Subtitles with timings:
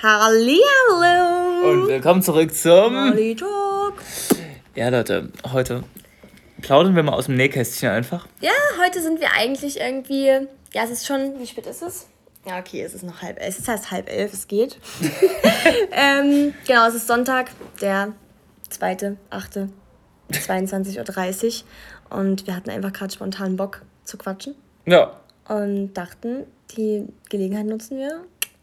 [0.00, 1.72] Hallihallo!
[1.72, 2.94] Und willkommen zurück zum.
[2.94, 3.94] Molly Talk.
[4.76, 5.82] Ja, Leute, heute
[6.62, 8.28] plaudern wir mal aus dem Nähkästchen einfach.
[8.40, 10.26] Ja, heute sind wir eigentlich irgendwie.
[10.72, 11.40] Ja, es ist schon.
[11.40, 12.06] Wie spät ist es?
[12.46, 13.58] Ja, okay, es ist noch halb elf.
[13.58, 14.78] Es heißt halb elf, es geht.
[15.90, 18.12] ähm, genau, es ist Sonntag, der
[18.70, 19.68] 2.8.
[20.30, 21.64] 22.30
[22.10, 22.16] Uhr.
[22.16, 24.54] Und wir hatten einfach gerade spontan Bock zu quatschen.
[24.86, 25.18] Ja,
[25.48, 26.44] Und dachten,
[26.76, 28.20] die Gelegenheit nutzen wir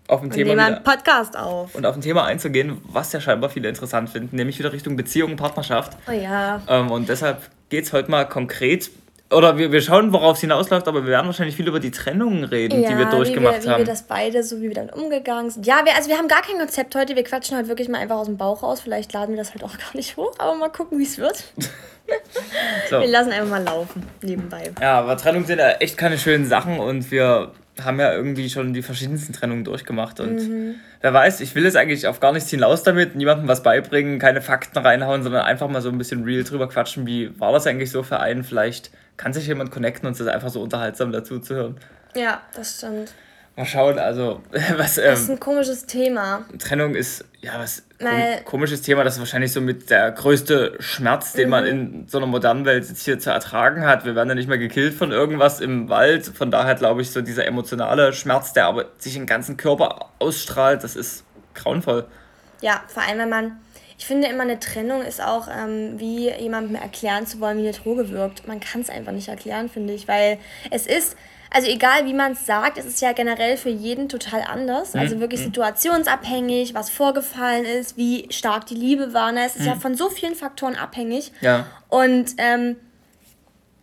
[0.08, 0.84] auf dem und Thema nehmen einen.
[0.84, 1.74] Podcast auf.
[1.76, 5.32] Und auf ein Thema einzugehen, was ja scheinbar viele interessant finden, nämlich wieder Richtung Beziehung
[5.32, 5.98] und Partnerschaft.
[6.08, 6.62] Oh ja.
[6.68, 8.92] Ähm, und deshalb geht es heute mal konkret.
[9.32, 12.44] Oder wir, wir schauen, worauf es hinausläuft, aber wir werden wahrscheinlich viel über die Trennungen
[12.44, 13.82] reden, die wir durchgemacht wie wir, haben.
[13.82, 15.66] Wie wir das beide, so wie wir damit umgegangen sind.
[15.66, 17.16] Ja, wir, also wir haben gar kein Konzept heute.
[17.16, 18.82] Wir quatschen halt wirklich mal einfach aus dem Bauch raus.
[18.82, 21.44] Vielleicht laden wir das halt auch gar nicht hoch, aber mal gucken, wie es wird.
[22.90, 23.00] so.
[23.00, 24.72] Wir lassen einfach mal laufen, nebenbei.
[24.80, 27.52] Ja, aber Trennungen sind ja echt keine schönen Sachen und wir
[27.84, 30.76] haben ja irgendwie schon die verschiedensten Trennungen durchgemacht und Mhm.
[31.02, 34.42] wer weiß, ich will es eigentlich auf gar nichts hinaus damit, niemandem was beibringen, keine
[34.42, 37.92] Fakten reinhauen, sondern einfach mal so ein bisschen real drüber quatschen, wie war das eigentlich
[37.92, 41.40] so für einen, vielleicht kann sich jemand connecten und es ist einfach so unterhaltsam dazu
[41.40, 41.78] zu hören.
[42.16, 43.14] Ja, das stimmt.
[43.58, 44.42] Mal schauen, also
[44.78, 46.46] was Das ist ähm, ein komisches Thema.
[46.60, 51.32] Trennung ist, ja, was Weil- komisches Thema, das ist wahrscheinlich so mit der größte Schmerz,
[51.34, 51.50] den Mhm.
[51.52, 54.04] man in so einer modernen Welt jetzt hier zu ertragen hat.
[54.04, 56.26] Wir werden ja nicht mehr gekillt von irgendwas im Wald.
[56.26, 60.84] Von daher glaube ich, so dieser emotionale Schmerz, der aber sich im ganzen Körper ausstrahlt,
[60.84, 62.06] das ist grauenvoll.
[62.62, 63.58] Ja, vor allem, wenn man.
[63.98, 67.72] Ich finde immer, eine Trennung ist auch ähm, wie jemandem erklären zu wollen, wie eine
[67.72, 68.46] Droge wirkt.
[68.46, 70.38] Man kann es einfach nicht erklären, finde ich, weil
[70.72, 71.16] es ist.
[71.56, 74.94] Also egal wie man es sagt, es ist ja generell für jeden total anders.
[74.94, 79.32] Also wirklich situationsabhängig, was vorgefallen ist, wie stark die Liebe war.
[79.32, 79.46] Ne?
[79.46, 81.32] Es ist ja von so vielen Faktoren abhängig.
[81.40, 81.66] Ja.
[81.88, 82.76] Und ähm,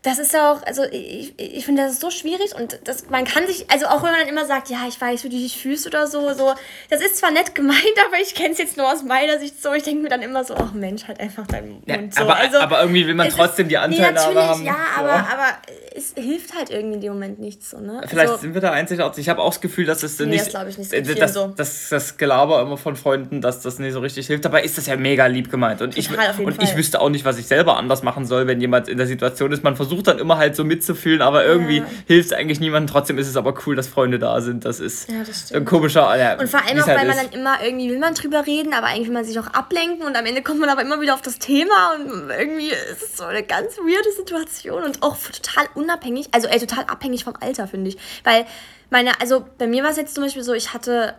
[0.03, 3.25] das ist ja auch, also ich, ich finde, das ist so schwierig und das, man
[3.25, 5.57] kann sich, also auch wenn man dann immer sagt, ja, ich weiß, wie du dich
[5.57, 6.55] fühlst oder so, so,
[6.91, 9.73] das ist zwar nett gemeint, aber ich kenne es jetzt nur aus meiner Sicht so,
[9.75, 12.23] ich denke mir dann immer so, ach Mensch, halt einfach deinen Mund Ja, so.
[12.23, 14.65] aber, also, aber irgendwie will man trotzdem ist- die Anteilnahme nee, haben.
[14.65, 15.01] Ja, So.
[15.03, 15.47] aber, aber
[15.95, 18.01] es hilft halt irgendwie in dem Moment nichts so, ne?
[18.09, 19.23] Vielleicht also, sind wir da einzigartig.
[19.23, 20.53] Ich habe auch das Gefühl, dass es Nee, nicht.
[20.53, 20.93] das ich nicht.
[20.93, 21.53] Äh, das, so.
[21.57, 24.45] das, das Gelaber immer von Freunden, dass das nicht so richtig hilft.
[24.45, 25.81] Dabei ist das ja mega lieb gemeint.
[25.83, 28.47] Und, ich, Total, jeden und ich wüsste auch nicht, was ich selber anders machen soll,
[28.47, 29.63] wenn jemand in der Situation ist.
[29.63, 31.87] Man versucht dann immer halt so mitzufühlen, aber irgendwie Ja.
[32.07, 32.91] hilft es eigentlich niemandem.
[32.91, 34.65] Trotzdem ist es aber cool, dass Freunde da sind.
[34.65, 36.17] Das ist Ja, das ein komischer.
[36.17, 37.25] Ja, Und vor allem auch, halt weil man ist.
[37.33, 40.17] dann immer irgendwie will man drüber reden, aber eigentlich will man sich auch ablenken und
[40.17, 43.25] am Ende kommt man aber immer wieder auf das Thema und irgendwie ist es so
[43.25, 47.91] eine ganz weirde Situation und auch total unabhängig, also ey, total abhängig vom Alter, finde
[47.91, 47.99] ich.
[48.25, 48.47] Weil
[48.91, 51.15] meine, also bei mir war es jetzt zum Beispiel so, ich hatte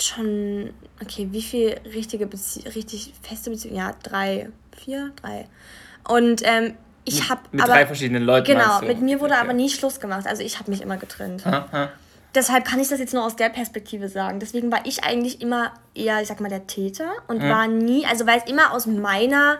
[0.00, 0.70] schon,
[1.02, 3.78] okay, wie viel richtige Bezie richtig feste Beziehungen?
[3.78, 5.46] Ja, drei, vier, drei.
[6.08, 6.74] Und ähm,
[7.08, 8.46] ich habe mit aber drei verschiedenen Leuten.
[8.46, 9.42] genau, mit mir wurde Okay.
[9.42, 10.26] aber nie Schluss gemacht.
[10.26, 11.88] Also ich habe mich immer getrennt Ha, ha.
[12.34, 14.38] deshalb kann ich das jetzt nur aus der Perspektive sagen.
[14.40, 18.26] Deswegen war ich eigentlich immer eher, ich sag mal, der Täter und war nie, also
[18.26, 19.58] weil es immer aus meiner,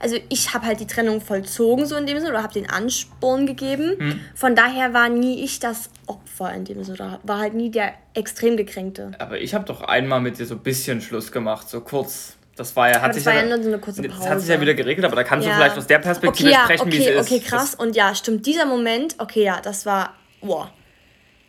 [0.00, 3.46] also ich habe halt die Trennung vollzogen so in dem Sinne oder habe den Ansporn
[3.46, 4.20] gegeben.
[4.34, 7.94] Von daher war nie ich das Opfer in dem Sinne, oder war halt nie der
[8.14, 9.12] extrem gekränkte.
[9.18, 12.35] Aber ich habe doch einmal mit dir so ein bisschen Schluss gemacht, so kurz.
[12.56, 14.40] Das war ja, hat sich ja nur so eine kurze Das hat Pause.
[14.40, 16.90] sich ja wieder geregelt, aber da kannst du vielleicht aus der Perspektive okay, ja, sprechen,
[16.90, 17.32] wie okay, es ist.
[17.32, 17.74] Okay, krass.
[17.74, 20.72] Und ja, stimmt, dieser Moment, okay, ja, das war, boah.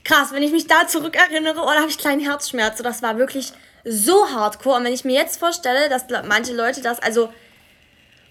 [0.04, 2.78] Krass, wenn ich mich da zurückerinnere, oh, da habe ich kleinen Herzschmerz.
[2.78, 3.54] So, das war wirklich
[3.86, 4.78] so hardcore.
[4.78, 7.30] Und wenn ich mir jetzt vorstelle, dass manche Leute das, also,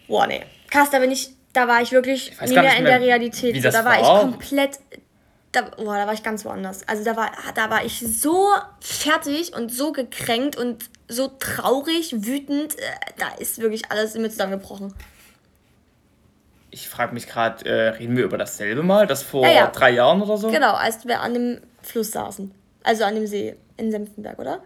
[0.06, 0.44] boah, nee.
[0.70, 3.06] Krass, da bin ich, da war ich wirklich weiß nie mehr nicht in mehr, der
[3.06, 3.54] Realität.
[3.54, 4.00] wie So, da war war.
[4.00, 4.78] ich komplett,
[5.52, 6.86] da, boah, da war ich ganz woanders.
[6.86, 8.50] Also da war, da war ich so
[8.80, 12.78] fertig und so gekränkt und so traurig, wütend.
[12.78, 12.82] Äh,
[13.18, 14.94] Da ist wirklich alles in mir zusammengebrochen.
[16.70, 19.66] Ich frage mich gerade, äh, reden wir über dasselbe Mal, das vor Ja, ja.
[19.68, 20.50] drei Jahren oder so?
[20.50, 22.52] Genau, als wir an dem Fluss saßen.
[22.82, 24.60] Also an dem See in Senftenberg, oder?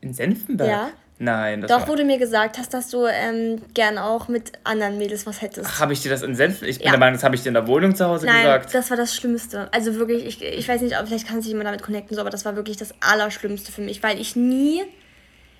[0.00, 0.68] In Senftenberg?
[0.68, 0.90] Ja.
[1.18, 1.88] Nein, das Doch, war...
[1.88, 5.78] wo du mir gesagt hast, dass du ähm, gern auch mit anderen Mädels was hättest.
[5.78, 6.70] Habe ich dir das in Senftenberg?
[6.70, 6.90] Ich bin Ja.
[6.92, 8.74] der Meinung, das habe ich dir in der Wohnung zu Hause Nein, gesagt.
[8.74, 9.68] das war das Schlimmste.
[9.72, 12.30] Also wirklich, ich, ich weiß nicht, ob vielleicht kann sich jemand damit connecten, so, aber
[12.30, 14.82] das war wirklich das Allerschlimmste für mich, weil ich nie,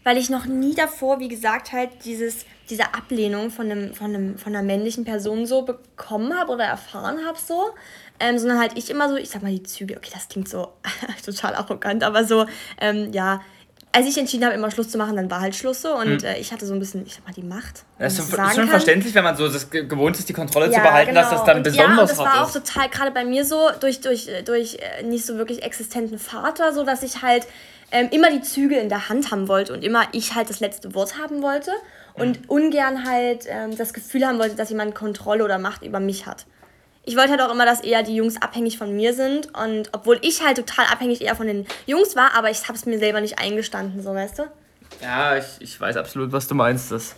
[0.05, 4.39] weil ich noch nie davor, wie gesagt, halt dieses, diese Ablehnung von, einem, von, einem,
[4.39, 7.71] von einer männlichen Person so bekommen habe oder erfahren habe so.
[8.21, 10.69] Ähm, sondern halt ich immer so, ich sag mal die Züge, okay, das klingt so
[11.27, 12.47] total arrogant, aber so,
[12.81, 13.41] ähm, ja,
[13.91, 16.37] als ich entschieden habe, immer Schluss zu machen, dann war halt Schluss so und äh,
[16.39, 17.85] ich hatte so ein bisschen, ich sag mal, die Macht.
[17.99, 18.69] Das ist schon, sagen schon kann.
[18.71, 21.63] verständlich, wenn man so das ge- gewohnt ist, die Kontrolle zu behalten, dass das dann
[21.63, 21.77] genau.
[21.77, 22.67] Ja, und besonders das war auch ist.
[22.67, 26.85] total, gerade bei mir so, durch, durch, durch äh, nicht so wirklich existenten Vater, so
[26.85, 27.47] dass ich halt
[27.91, 30.95] ähm, immer die Zügel in der Hand haben wollte und immer ich halt das letzte
[30.95, 31.73] Wort haben wollte
[32.15, 36.27] und ungern halt ähm, das Gefühl haben wollte, dass jemand Kontrolle oder Macht über mich
[36.27, 36.47] hat.
[37.07, 39.55] ich wollte halt auch immer, dass eher die Jungs abhängig von mir sind.
[39.55, 42.87] Und obwohl ich halt total abhängig eher von den Jungs war, aber ich habe es
[42.87, 44.43] mir selber nicht eingestanden, so weißt du?
[45.03, 46.91] Ja, ich, ich weiß absolut, was du meinst.
[46.93, 47.15] Das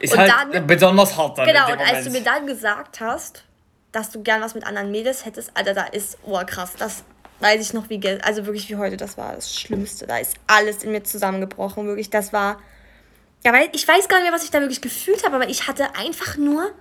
[0.00, 1.46] ist und halt dann, besonders hart dann.
[1.46, 3.44] Genau, und als du mir dann gesagt hast,
[3.92, 7.04] dass du gern was mit anderen Mädels hättest, Alter, da ist, oh krass, das
[7.40, 10.06] weiß ich noch wie, also wirklich wie heute, das war das Schlimmste.
[10.06, 12.58] Da ist alles in mir zusammengebrochen, wirklich, das war,
[13.44, 15.68] ja, weil ich weiß gar nicht mehr, was ich da wirklich gefühlt habe, aber ich
[15.68, 16.72] hatte einfach nur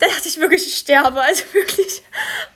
[0.00, 1.20] da dachte ich wirklich, ich sterbe.
[1.20, 2.02] Also wirklich,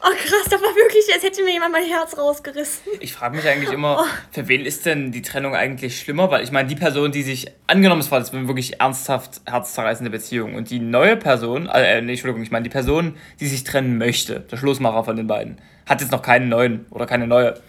[0.00, 2.92] oh krass, da war wirklich, als hätte mir jemand mein Herz rausgerissen.
[3.00, 4.06] Ich frage mich eigentlich immer, oh.
[4.32, 6.30] für wen ist denn die Trennung eigentlich schlimmer?
[6.30, 10.54] Weil ich meine, die Person, die sich, angenommen es war das wirklich ernsthaft herzzerreißende Beziehung
[10.54, 14.40] und die neue Person, äh, nee, Entschuldigung, ich meine, die Person, die sich trennen möchte,
[14.40, 17.60] der Schlussmacher von den beiden, hat jetzt noch keinen neuen oder keine neue.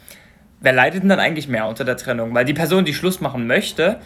[0.61, 2.33] Wer leidet denn dann eigentlich mehr unter der Trennung?
[2.33, 3.99] Weil die Person, die Schluss machen möchte,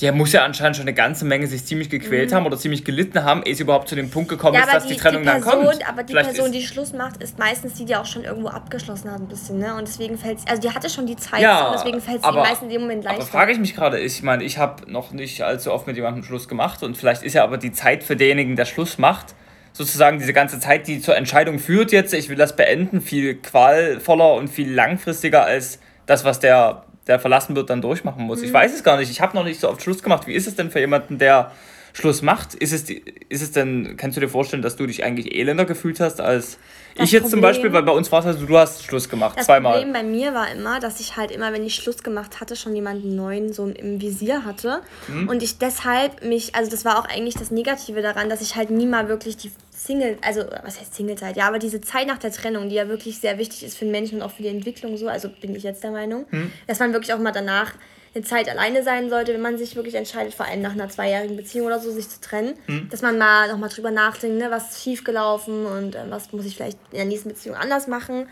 [0.00, 2.34] der muss ja anscheinend schon eine ganze Menge sich ziemlich gequält mhm.
[2.36, 4.86] haben oder ziemlich gelitten haben, ehe sie überhaupt zu dem Punkt gekommen ja, ist, dass
[4.86, 5.88] die, die Trennung die Person, dann kommt.
[5.88, 9.10] Aber die Vielleicht Person, die Schluss macht, ist meistens die, die auch schon irgendwo abgeschlossen
[9.10, 9.74] hat ein bisschen, ne?
[9.74, 12.62] Und deswegen fällt also die hatte schon die Zeit ja, und deswegen fällt es meistens
[12.62, 13.22] in dem Moment leichter.
[13.22, 16.22] Aber frage ich mich gerade, ich meine, ich habe noch nicht allzu oft mit jemandem
[16.22, 19.34] Schluss gemacht und vielleicht ist ja aber die Zeit für denjenigen, der Schluss macht,
[19.72, 24.34] sozusagen diese ganze Zeit, die zur Entscheidung führt jetzt, ich will das beenden, viel qualvoller
[24.34, 28.38] und viel langfristiger als das, was der der verlassen wird, dann durchmachen muss.
[28.38, 28.46] Mhm.
[28.46, 29.10] Ich weiß es gar nicht.
[29.10, 30.26] Ich habe noch nicht so oft Schluss gemacht.
[30.26, 31.50] Wie ist es denn für jemanden, der
[31.92, 32.54] Schluss macht?
[32.54, 36.00] Ist es, ist es denn, kannst du dir vorstellen, dass du dich eigentlich elender gefühlt
[36.00, 36.58] hast als
[36.96, 39.08] das ich jetzt Problem, zum Beispiel, weil bei uns war es also, du hast Schluss
[39.08, 39.74] gemacht, das zweimal.
[39.74, 42.56] Das Problem bei mir war immer, dass ich halt immer, wenn ich Schluss gemacht hatte,
[42.56, 44.82] schon jemanden neuen so im Visier hatte.
[45.08, 45.28] Mhm.
[45.28, 48.70] Und ich deshalb mich, also das war auch eigentlich das Negative daran, dass ich halt
[48.70, 51.36] nie mal wirklich die Single, also was heißt Singlezeit?
[51.36, 53.92] Ja, aber diese Zeit nach der Trennung, die ja wirklich sehr wichtig ist für den
[53.92, 56.52] Menschen und auch für die Entwicklung so, also bin ich jetzt der Meinung, mhm.
[56.66, 57.72] dass man wirklich auch mal danach
[58.14, 61.36] eine Zeit alleine sein sollte, wenn man sich wirklich entscheidet, vor allem nach einer zweijährigen
[61.36, 62.88] Beziehung oder so, sich zu trennen, mhm.
[62.90, 66.56] dass man mal nochmal drüber nachdenkt, ne, was ist schiefgelaufen und äh, was muss ich
[66.56, 68.28] vielleicht in der nächsten Beziehung anders machen,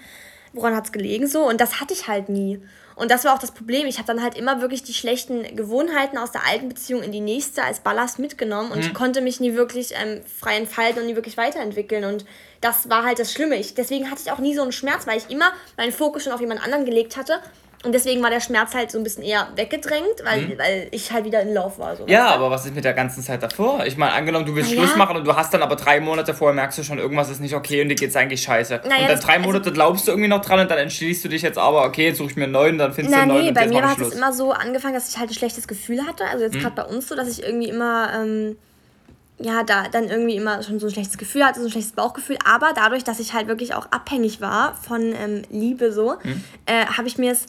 [0.53, 2.61] woran hat es gelegen so und das hatte ich halt nie.
[2.97, 3.87] Und das war auch das Problem.
[3.87, 7.21] Ich habe dann halt immer wirklich die schlechten Gewohnheiten aus der alten Beziehung in die
[7.21, 8.93] nächste als Ballast mitgenommen und mhm.
[8.93, 12.05] konnte mich nie wirklich ähm, frei entfalten und nie wirklich weiterentwickeln.
[12.05, 12.25] Und
[12.61, 13.55] das war halt das Schlimme.
[13.55, 16.33] Ich, deswegen hatte ich auch nie so einen Schmerz, weil ich immer meinen Fokus schon
[16.33, 17.41] auf jemand anderen gelegt hatte
[17.85, 20.59] und deswegen war der Schmerz halt so ein bisschen eher weggedrängt, weil, mhm.
[20.59, 21.95] weil ich halt wieder in Lauf war.
[21.95, 23.87] So ja, aber was ist mit der ganzen Zeit davor?
[23.87, 24.83] Ich meine, angenommen, du willst naja.
[24.83, 27.41] Schluss machen und du hast dann aber drei Monate vorher merkst du schon, irgendwas ist
[27.41, 28.81] nicht okay und dir geht's eigentlich scheiße.
[28.85, 31.29] Naja, und dann drei Monate also, glaubst du irgendwie noch dran und dann entschließt du
[31.29, 33.43] dich jetzt aber, okay, jetzt suche ich mir einen neuen, dann findest na, du einen
[33.43, 33.47] neuen.
[33.47, 36.25] Nee, bei mir hat es immer so angefangen, dass ich halt ein schlechtes Gefühl hatte.
[36.25, 36.61] Also jetzt mhm.
[36.61, 38.11] gerade bei uns so, dass ich irgendwie immer.
[38.15, 38.57] Ähm,
[39.41, 42.37] ja, da dann irgendwie immer schon so ein schlechtes Gefühl hatte, so ein schlechtes Bauchgefühl.
[42.45, 46.43] Aber dadurch, dass ich halt wirklich auch abhängig war von ähm, Liebe so, mhm.
[46.67, 47.47] äh, habe ich mir es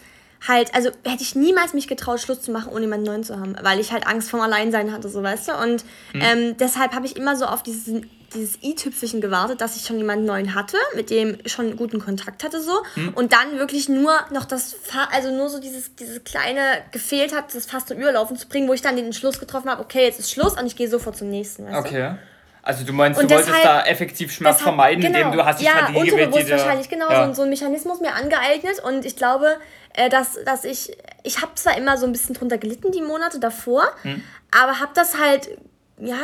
[0.47, 3.55] halt, also hätte ich niemals mich getraut, Schluss zu machen, ohne jemanden neuen zu haben,
[3.61, 5.53] weil ich halt Angst vorm Alleinsein hatte, so weißt du.
[5.53, 5.83] Und
[6.13, 6.21] mhm.
[6.21, 8.01] ähm, deshalb habe ich immer so auf dieses,
[8.33, 12.61] dieses i-Tüpfelchen gewartet, dass ich schon jemanden neuen hatte, mit dem schon guten Kontakt hatte
[12.61, 12.71] so.
[12.95, 13.09] Mhm.
[13.15, 14.77] Und dann wirklich nur noch das,
[15.11, 18.73] also nur so dieses, dieses kleine gefehlt hat, das fast zum Überlaufen zu bringen, wo
[18.73, 21.29] ich dann den Entschluss getroffen habe, okay, jetzt ist Schluss und ich gehe sofort zum
[21.29, 22.09] nächsten, weißt okay.
[22.11, 22.19] Du?
[22.61, 25.45] Also du meinst, und du deshalb, wolltest da effektiv Schmerz deshalb, vermeiden, genau, indem du
[25.45, 27.27] hast die ja, Strategie gewählt, die wahrscheinlich, genau, ja.
[27.27, 29.57] so, so ein Mechanismus mir angeeignet und ich glaube,
[29.93, 33.39] äh, dass, dass ich, ich habe zwar immer so ein bisschen drunter gelitten die Monate
[33.39, 34.23] davor, hm.
[34.51, 35.49] aber habe das halt,
[35.97, 36.17] ja...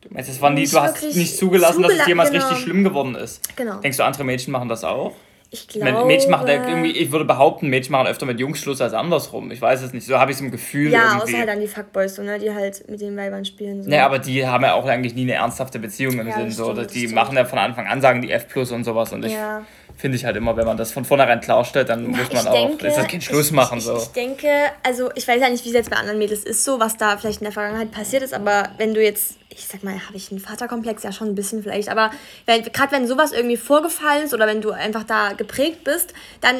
[0.00, 2.46] Du meinst, das war nie, du hast nicht zugelassen, zugela dass es jemals genau.
[2.46, 3.56] richtig schlimm geworden ist.
[3.56, 3.76] Genau.
[3.76, 5.14] Denkst du, andere Mädchen machen das auch?
[5.54, 6.06] Ich glaube.
[6.06, 9.50] Mädchen machen irgendwie, ich würde behaupten, Mädchen machen öfter mit Jungs Schluss als andersrum.
[9.50, 10.06] Ich weiß es nicht.
[10.06, 10.90] So habe ich es im Gefühl.
[10.90, 11.22] Ja, irgendwie.
[11.24, 12.38] außer halt an die Fuckboys, so, ne?
[12.38, 13.82] die halt mit den Weibern spielen.
[13.82, 13.90] So.
[13.90, 16.50] Naja, aber die haben ja auch eigentlich nie eine ernsthafte Beziehung im ja, Sinn.
[16.50, 16.72] So.
[16.72, 19.12] Stimmt, die machen ja von Anfang an, sagen die F plus und sowas.
[19.12, 19.62] Und ich ja
[19.96, 22.86] finde ich halt immer, wenn man das von vornherein klarstellt, dann muss man auch, denke,
[22.86, 23.78] ist das kein Schluss ich, machen.
[23.78, 23.96] Ich, so.
[23.96, 24.48] ich denke,
[24.82, 27.16] also ich weiß ja nicht, wie es jetzt bei anderen Mädels ist, so was da
[27.16, 30.30] vielleicht in der Vergangenheit passiert ist, aber wenn du jetzt, ich sag mal, habe ich
[30.30, 32.10] einen Vaterkomplex, ja schon ein bisschen vielleicht, aber
[32.46, 36.56] gerade wenn sowas irgendwie vorgefallen ist oder wenn du einfach da geprägt bist, dann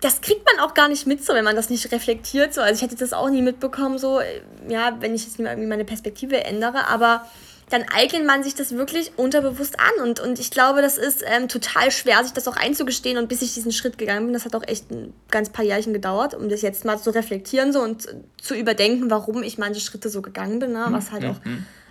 [0.00, 2.52] das kriegt man auch gar nicht mit, so wenn man das nicht reflektiert.
[2.52, 2.60] So.
[2.60, 4.20] Also ich hätte das auch nie mitbekommen, so,
[4.68, 7.24] ja, wenn ich jetzt irgendwie meine Perspektive ändere, aber
[7.68, 10.08] dann eignet man sich das wirklich unterbewusst an.
[10.08, 13.18] Und, und ich glaube, das ist ähm, total schwer, sich das auch einzugestehen.
[13.18, 15.92] Und bis ich diesen Schritt gegangen bin, das hat auch echt ein ganz paar Jährchen
[15.92, 18.06] gedauert, um das jetzt mal zu reflektieren so und
[18.40, 20.72] zu überdenken, warum ich manche Schritte so gegangen bin.
[20.72, 20.86] Ne?
[20.90, 21.30] Was halt mhm.
[21.30, 21.40] auch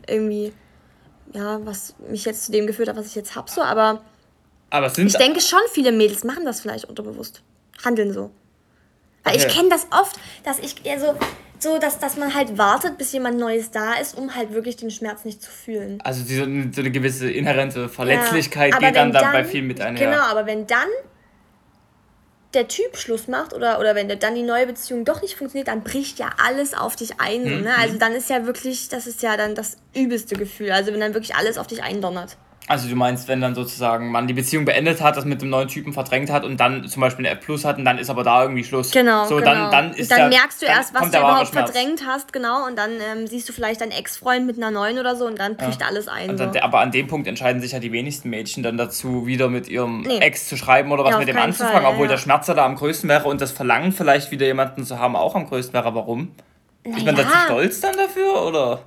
[0.08, 0.54] irgendwie,
[1.34, 3.52] ja, was mich jetzt zu dem geführt hat, was ich jetzt habe.
[3.52, 3.62] So.
[3.62, 4.02] Aber,
[4.70, 7.42] Aber ich denke schon, viele Mädels machen das vielleicht unterbewusst.
[7.84, 8.32] Handeln so.
[9.26, 9.48] Weil okay.
[9.48, 11.00] ich kenne das oft, dass ich eher
[11.60, 14.92] so, dass, dass man halt wartet, bis jemand Neues da ist, um halt wirklich den
[14.92, 16.00] Schmerz nicht zu fühlen.
[16.04, 20.10] Also diese, so eine gewisse inhärente Verletzlichkeit ja, geht dann, dann bei vielen mit einher.
[20.10, 20.88] Genau, aber wenn dann
[22.54, 25.84] der Typ Schluss macht oder, oder wenn dann die neue Beziehung doch nicht funktioniert, dann
[25.84, 27.44] bricht ja alles auf dich ein.
[27.44, 27.64] Mhm.
[27.64, 27.76] Ne?
[27.78, 30.72] Also dann ist ja wirklich, das ist ja dann das übelste Gefühl.
[30.72, 32.38] Also wenn dann wirklich alles auf dich eindonnert.
[32.68, 35.68] Also du meinst, wenn dann sozusagen man die Beziehung beendet hat, das mit dem neuen
[35.68, 38.24] Typen verdrängt hat und dann zum Beispiel eine F Plus hat und dann ist aber
[38.24, 38.90] da irgendwie Schluss.
[38.90, 39.26] Genau.
[39.26, 39.46] So, genau.
[39.46, 42.76] Dann, dann, ist dann der, merkst du erst, was du überhaupt verdrängt hast, genau, und
[42.76, 45.82] dann ähm, siehst du vielleicht deinen Ex-Freund mit einer neuen oder so und dann bricht
[45.82, 45.88] ja.
[45.88, 46.36] alles ein.
[46.38, 46.60] Dann, so.
[46.60, 50.02] Aber an dem Punkt entscheiden sich ja die wenigsten Mädchen dann dazu, wieder mit ihrem
[50.02, 50.18] nee.
[50.18, 52.14] Ex zu schreiben oder was ja, mit dem anzufangen, Fall, obwohl ja.
[52.14, 55.36] der Schmerzer da am größten wäre und das Verlangen vielleicht wieder jemanden zu haben auch
[55.36, 55.94] am größten wäre.
[55.94, 56.32] Warum?
[56.84, 56.98] Naja.
[56.98, 58.80] Ist man da zu stolz dann dafür oder?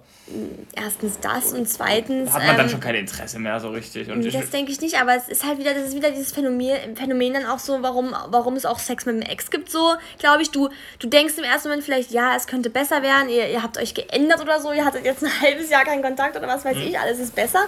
[0.75, 2.33] Erstens das und zweitens.
[2.33, 4.11] Hat man dann ähm, schon kein Interesse mehr so richtig.
[4.11, 6.97] Und das denke ich nicht, aber es ist halt wieder, das ist wieder dieses Phänomen,
[6.97, 10.43] Phänomen dann auch so, warum, warum es auch Sex mit dem Ex gibt, so, glaube
[10.43, 10.51] ich.
[10.51, 10.69] Du,
[10.99, 13.95] du denkst im ersten Moment vielleicht, ja, es könnte besser werden, ihr, ihr habt euch
[13.95, 16.83] geändert oder so, ihr hattet jetzt ein halbes Jahr keinen Kontakt oder was weiß mhm.
[16.83, 17.67] ich, alles ist besser.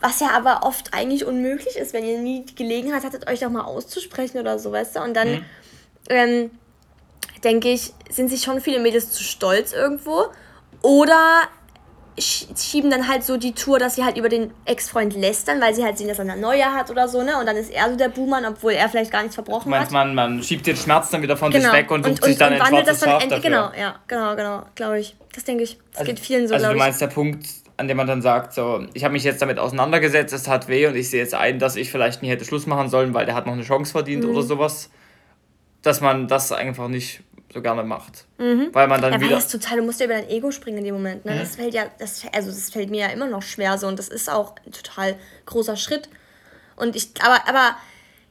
[0.00, 3.50] Was ja aber oft eigentlich unmöglich ist, wenn ihr nie die Gelegenheit hattet, euch doch
[3.50, 5.00] mal auszusprechen oder so, weißt du?
[5.00, 5.44] Und dann mhm.
[6.10, 6.50] ähm,
[7.42, 10.26] denke ich, sind sich schon viele Mädels zu stolz irgendwo.
[10.82, 11.48] Oder
[12.18, 15.84] schieben dann halt so die Tour, dass sie halt über den Ex-Freund lästern, weil sie
[15.84, 17.38] halt sehen, dass er eine neue hat oder so, ne?
[17.38, 19.92] Und dann ist er so der Buhmann, obwohl er vielleicht gar nichts verbrochen meinst, hat.
[19.92, 21.64] Man, man schiebt den Schmerz dann wieder von genau.
[21.64, 24.36] sich weg und sucht und, sich dann und ein schwarzes das dann Genau, ja, genau,
[24.36, 25.16] genau, glaube ich.
[25.34, 25.76] Das denke ich.
[25.90, 27.08] Das also, geht vielen so, Also du meinst, ich.
[27.08, 30.46] der Punkt, an dem man dann sagt, so, ich habe mich jetzt damit auseinandergesetzt, es
[30.46, 33.12] hat weh und ich sehe jetzt ein, dass ich vielleicht nie hätte Schluss machen sollen,
[33.14, 34.30] weil der hat noch eine Chance verdient mhm.
[34.30, 34.90] oder sowas,
[35.82, 37.22] dass man das einfach nicht
[37.54, 38.26] so gerne macht.
[38.38, 38.68] Mhm.
[38.72, 39.36] Weil man dann ja, wieder.
[39.36, 41.24] Das total, du musst ja über dein Ego springen in dem Moment.
[41.24, 41.32] Ne?
[41.32, 41.38] Mhm.
[41.38, 44.08] Das fällt ja, das, also das fällt mir ja immer noch schwer so und das
[44.08, 45.14] ist auch ein total
[45.46, 46.08] großer Schritt.
[46.76, 47.76] Und ich, aber, aber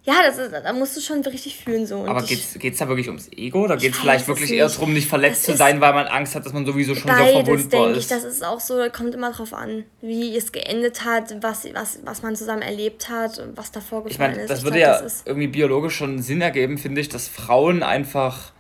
[0.05, 1.99] ja, das ist, da musst du schon richtig fühlen so.
[1.99, 4.91] Und aber geht es da wirklich ums Ego oder geht es vielleicht wirklich eher darum,
[4.91, 7.91] nicht verletzt zu sein, weil man Angst hat, dass man sowieso schon beides, so verwundbar
[7.91, 7.97] ist?
[7.99, 11.99] Ich, das ist auch so, kommt immer drauf an, wie es geendet hat, was, was,
[12.03, 14.49] was man zusammen erlebt hat und was davor gefallen ich mein, ist.
[14.49, 18.51] Das würde glaub, ja das irgendwie biologisch schon Sinn ergeben, finde ich, dass Frauen einfach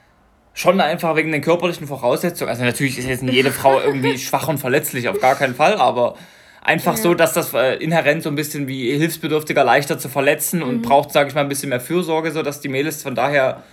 [0.53, 2.49] schon einfach wegen den körperlichen Voraussetzungen.
[2.49, 5.75] Also natürlich ist jetzt nicht jede Frau irgendwie schwach und verletzlich, auf gar keinen Fall,
[5.75, 6.15] aber
[6.61, 7.01] einfach ja.
[7.01, 10.69] so, dass das äh, inhärent so ein bisschen wie Hilfsbedürftiger leichter zu verletzen mhm.
[10.69, 13.63] und braucht, sage ich mal, ein bisschen mehr Fürsorge, so dass die Mädels von daher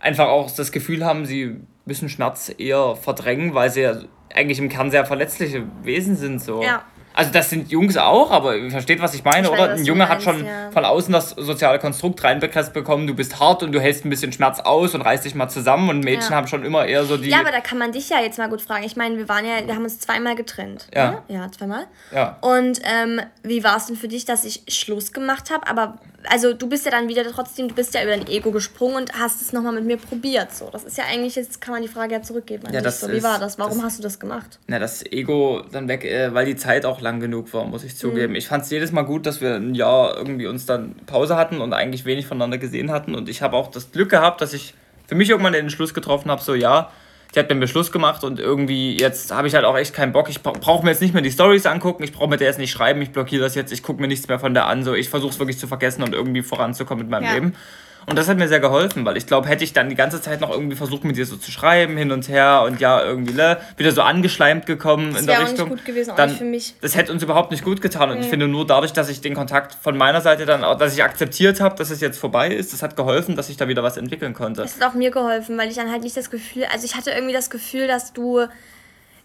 [0.00, 3.96] einfach auch das Gefühl haben, sie müssen Schmerz eher verdrängen, weil sie ja
[4.32, 6.40] eigentlich im Kern sehr verletzliche Wesen sind.
[6.40, 6.62] So.
[6.62, 6.84] Ja.
[7.18, 9.70] Also das sind Jungs auch, aber ihr versteht, was ich meine, ich oder?
[9.70, 10.70] Weiß, ein Junge meinst, hat schon ja.
[10.70, 14.32] von außen das soziale Konstrukt reinbekräftigt bekommen, du bist hart und du hältst ein bisschen
[14.32, 16.36] Schmerz aus und reißt dich mal zusammen und Mädchen ja.
[16.36, 17.30] haben schon immer eher so die...
[17.30, 18.84] Ja, aber da kann man dich ja jetzt mal gut fragen.
[18.84, 20.86] Ich meine, wir waren ja, wir haben uns zweimal getrennt.
[20.94, 21.10] Ja.
[21.10, 21.22] Ne?
[21.26, 21.86] Ja, zweimal.
[22.14, 22.36] Ja.
[22.40, 25.66] Und ähm, wie war es denn für dich, dass ich Schluss gemacht habe?
[25.66, 28.96] Aber also du bist ja dann wieder trotzdem, du bist ja über dein Ego gesprungen
[28.96, 30.52] und hast es nochmal mit mir probiert.
[30.52, 32.64] So, das ist ja eigentlich, jetzt kann man die Frage ja zurückgeben.
[32.72, 33.58] Ja, das so, wie war das?
[33.58, 34.58] Warum das, hast du das gemacht?
[34.66, 37.96] Na, das Ego dann weg, äh, weil die Zeit auch lang genug war, muss ich
[37.96, 38.32] zugeben.
[38.32, 38.36] Mhm.
[38.36, 41.60] Ich fand es jedes Mal gut, dass wir ein Jahr irgendwie uns dann Pause hatten
[41.60, 43.14] und eigentlich wenig voneinander gesehen hatten.
[43.14, 44.74] Und ich habe auch das Glück gehabt, dass ich
[45.06, 46.90] für mich irgendwann den Entschluss getroffen habe, so ja,
[47.34, 50.12] die hat mir einen Beschluss gemacht und irgendwie jetzt habe ich halt auch echt keinen
[50.12, 50.28] Bock.
[50.30, 52.70] Ich brauche mir jetzt nicht mehr die Stories angucken, ich brauche mir der jetzt nicht
[52.70, 54.82] schreiben, ich blockiere das jetzt, ich gucke mir nichts mehr von der an.
[54.82, 57.34] So, ich versuche es wirklich zu vergessen und irgendwie voranzukommen mit meinem ja.
[57.34, 57.54] Leben.
[58.08, 60.40] Und das hat mir sehr geholfen, weil ich glaube, hätte ich dann die ganze Zeit
[60.40, 63.58] noch irgendwie versucht, mit dir so zu schreiben, hin und her und ja, irgendwie ne,
[63.76, 65.66] wieder so angeschleimt gekommen das in der Richtung.
[65.66, 66.74] Auch nicht gut gewesen, dann, für mich.
[66.80, 68.10] Das hätte uns überhaupt nicht gut getan.
[68.10, 68.22] Und mhm.
[68.22, 71.04] ich finde nur dadurch, dass ich den Kontakt von meiner Seite dann auch, dass ich
[71.04, 73.98] akzeptiert habe, dass es jetzt vorbei ist, das hat geholfen, dass ich da wieder was
[73.98, 74.62] entwickeln konnte.
[74.62, 77.10] Es hat auch mir geholfen, weil ich dann halt nicht das Gefühl, also ich hatte
[77.10, 78.46] irgendwie das Gefühl, dass du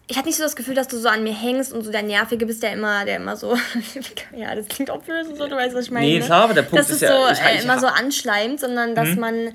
[0.07, 2.03] ich hatte nicht so das Gefühl, dass du so an mir hängst und so der
[2.03, 3.55] Nervige bist, der immer, der immer so,
[4.35, 6.05] ja, das klingt auch böse, so, du weißt, was ich meine.
[6.05, 6.25] Nee, ne?
[6.25, 7.09] klar, aber der Punkt dass ist ja...
[7.09, 9.19] so ich, äh, immer so anschleimt, sondern dass mhm.
[9.19, 9.53] man,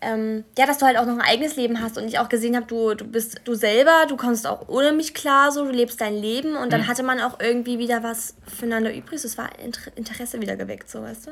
[0.00, 2.54] ähm, ja, dass du halt auch noch ein eigenes Leben hast und ich auch gesehen
[2.54, 6.00] habe, du, du bist du selber, du kommst auch ohne mich klar, so, du lebst
[6.00, 6.86] dein Leben und dann mhm.
[6.86, 9.50] hatte man auch irgendwie wieder was füreinander übrig, es war
[9.96, 11.30] Interesse wieder geweckt, so, weißt du?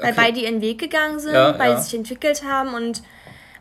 [0.00, 0.14] Weil okay.
[0.16, 1.80] beide ihren Weg gegangen sind, ja, beide ja.
[1.80, 3.02] sich entwickelt haben und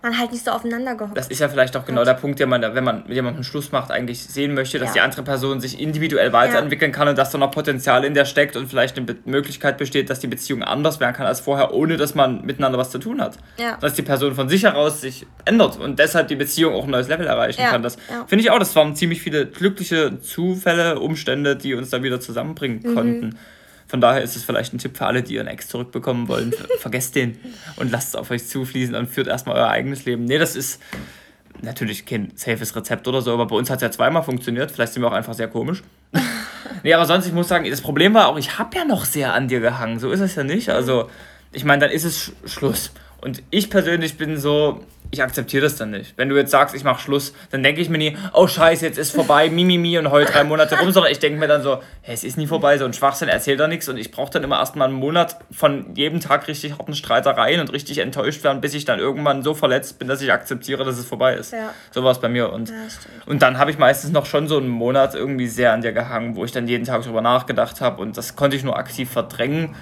[0.02, 1.18] man halt nicht so aufeinander gehockt.
[1.18, 3.72] Das ist ja vielleicht auch genau der Punkt, den man, wenn man mit jemandem Schluss
[3.72, 4.94] macht, eigentlich sehen möchte, dass ja.
[4.94, 6.98] die andere Person sich individuell weiterentwickeln ja.
[6.98, 10.10] kann und dass da noch Potenzial in der steckt und vielleicht eine Be Möglichkeit besteht,
[10.10, 13.22] dass die Beziehung anders werden kann als vorher, ohne dass man miteinander was zu tun
[13.22, 13.38] hat.
[13.58, 13.78] Ja.
[13.80, 17.08] Dass die Person von sich heraus sich ändert und deshalb die Beziehung auch ein neues
[17.08, 17.84] Level erreichen kann.
[17.84, 22.20] Das finde ich auch, das waren ziemlich viele glückliche Zufälle, Umstände, die uns da wieder
[22.20, 22.96] zusammenbringen mhm.
[22.96, 23.38] konnten.
[23.88, 26.54] Von daher ist es vielleicht ein Tipp für alle, die ihren Ex zurückbekommen wollen.
[26.80, 27.38] Vergesst den
[27.78, 30.26] und lasst es auf euch zufließen und führt erstmal euer eigenes Leben.
[30.26, 30.82] Nee, das ist
[31.62, 34.72] natürlich kein safes Rezept oder so, aber bei uns hat es ja zweimal funktioniert.
[34.72, 35.84] Vielleicht sind wir auch einfach sehr komisch.
[36.84, 39.34] nee, aber sonst, ich muss sagen, das Problem war auch, ich habe ja noch sehr
[39.34, 40.00] an dir gehangen.
[40.00, 40.70] So ist es ja nicht.
[40.70, 41.10] Also,
[41.52, 42.92] ich meine, dann ist es Sch Schluss.
[43.22, 46.14] Und ich persönlich bin so, ich akzeptiere das dann nicht.
[46.18, 48.98] Wenn du jetzt sagst, ich mache Schluss, dann denke ich mir nie, oh scheiße, jetzt
[48.98, 51.64] ist vorbei, mimimi mi, mi, und heul drei Monate rum, sondern ich denke mir dann
[51.64, 54.32] so, hey, es ist nie vorbei, so ein Schwachsinn erzählt da nichts und ich brauche
[54.32, 58.62] dann immer erstmal einen Monat von jedem Tag richtig harten Streitereien und richtig enttäuscht werden,
[58.62, 61.54] bis ich dann irgendwann so verletzt bin, dass ich akzeptiere, dass es vorbei ist.
[61.54, 61.74] Ja.
[61.92, 62.76] So war es bei mir und, ja,
[63.26, 66.36] und dann habe ich meistens noch schon so einen Monat irgendwie sehr an dir gehangen,
[66.36, 69.76] wo ich dann jeden Tag drüber nachgedacht habe und das konnte ich nur aktiv verdrängen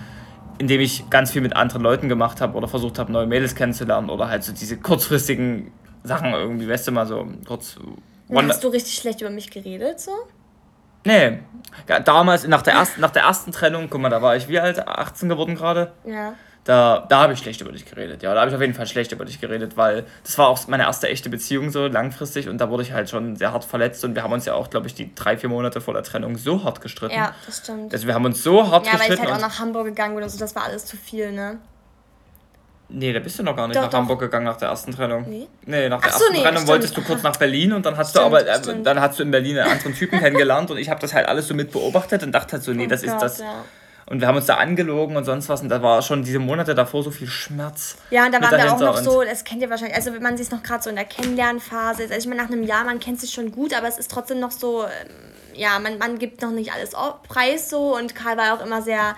[0.57, 4.09] indem ich ganz viel mit anderen Leuten gemacht habe oder versucht habe, neue Mädels kennenzulernen
[4.09, 5.71] oder halt so diese kurzfristigen
[6.03, 7.77] Sachen irgendwie, weißt du mal, so kurz.
[8.33, 10.11] Hast du richtig schlecht über mich geredet, so?
[11.03, 11.39] Nee.
[12.03, 14.87] Damals, nach der, ersten, nach der ersten Trennung, guck mal, da war ich wie alt?
[14.87, 15.91] 18 geworden gerade?
[16.05, 16.33] Ja
[16.65, 18.23] da, da habe ich schlecht über dich geredet.
[18.23, 20.67] Ja, da habe ich auf jeden Fall schlecht über dich geredet, weil das war auch
[20.67, 24.03] meine erste echte Beziehung so langfristig und da wurde ich halt schon sehr hart verletzt
[24.03, 26.37] und wir haben uns ja auch, glaube ich, die drei, vier Monate vor der Trennung
[26.37, 27.15] so hart gestritten.
[27.15, 27.93] Ja, das stimmt.
[27.93, 29.13] Also wir haben uns so hart ja, gestritten.
[29.13, 30.97] Ja, weil ich halt auch nach Hamburg gegangen bin und so, das war alles zu
[30.97, 31.59] viel, ne?
[32.89, 33.99] Nee, da bist du noch gar nicht doch, nach doch.
[33.99, 35.25] Hamburg gegangen nach der ersten Trennung.
[35.27, 36.67] Nee, nee nach der so, ersten nee, Trennung stimmt.
[36.67, 39.23] wolltest du kurz nach Berlin und dann hast stimmt, du aber äh, dann hast du
[39.23, 42.23] in Berlin einen anderen Typen kennengelernt und ich habe das halt alles so mit beobachtet
[42.23, 43.39] und dachte halt so, nee, oh das Gott, ist das.
[43.39, 43.63] Ja
[44.07, 45.61] und wir haben uns da angelogen und sonst was.
[45.61, 47.97] Und da war schon diese Monate davor so viel Schmerz.
[48.11, 50.37] Ja, und da waren wir auch noch so, das kennt ihr wahrscheinlich, also wenn man
[50.37, 52.11] sich noch gerade so in der Kennenlernphase ist.
[52.11, 54.39] Also ich meine, nach einem Jahr, man kennt sich schon gut, aber es ist trotzdem
[54.39, 54.89] noch so, ähm,
[55.55, 56.91] ja, man, man gibt noch nicht alles
[57.27, 57.95] preis so.
[57.97, 59.15] Und Karl war auch immer sehr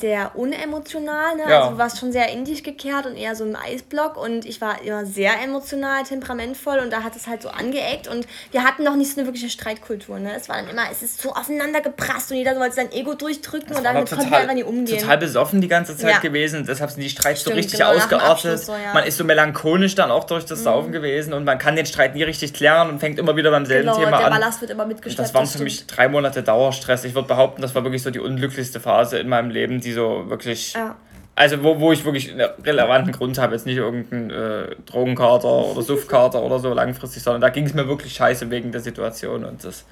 [0.00, 1.36] sehr unemotional.
[1.36, 1.42] Ne?
[1.48, 1.60] Ja.
[1.60, 4.60] Also du warst schon sehr in dich gekehrt und eher so im Eisblock und ich
[4.60, 8.84] war immer sehr emotional, temperamentvoll und da hat es halt so angeeckt und wir hatten
[8.84, 10.18] noch nicht so eine wirkliche Streitkultur.
[10.18, 10.32] Ne?
[10.36, 13.68] Es war dann immer, es ist so aufeinander geprasst und jeder wollte sein Ego durchdrücken
[13.68, 14.98] das und damit konnten wir einfach nicht umgehen.
[14.98, 16.18] Total besoffen die ganze Zeit ja.
[16.18, 18.60] gewesen, deshalb sind die Streits Stimmt, so richtig genau, ausgeartet.
[18.60, 18.92] So, ja.
[18.94, 20.64] Man ist so melancholisch dann auch durch das mhm.
[20.64, 23.66] Saufen gewesen und man kann den Streit nie richtig klären und fängt immer wieder beim
[23.66, 24.32] selben genau, Thema der an.
[24.32, 25.28] Der Ballast wird immer mitgeschleppt.
[25.28, 27.04] Das waren für mich drei Monate Dauerstress.
[27.04, 30.28] Ich würde behaupten, das war wirklich so die unglücklichste Phase in meinem Leben, die so
[30.28, 30.74] wirklich.
[30.74, 30.96] Ja.
[31.34, 35.82] Also, wo, wo ich wirklich einen relevanten Grund habe, jetzt nicht irgendein äh, Drogenkater oder
[35.82, 39.62] Suffkater oder so langfristig, sondern da ging es mir wirklich scheiße wegen der Situation und
[39.62, 39.84] das,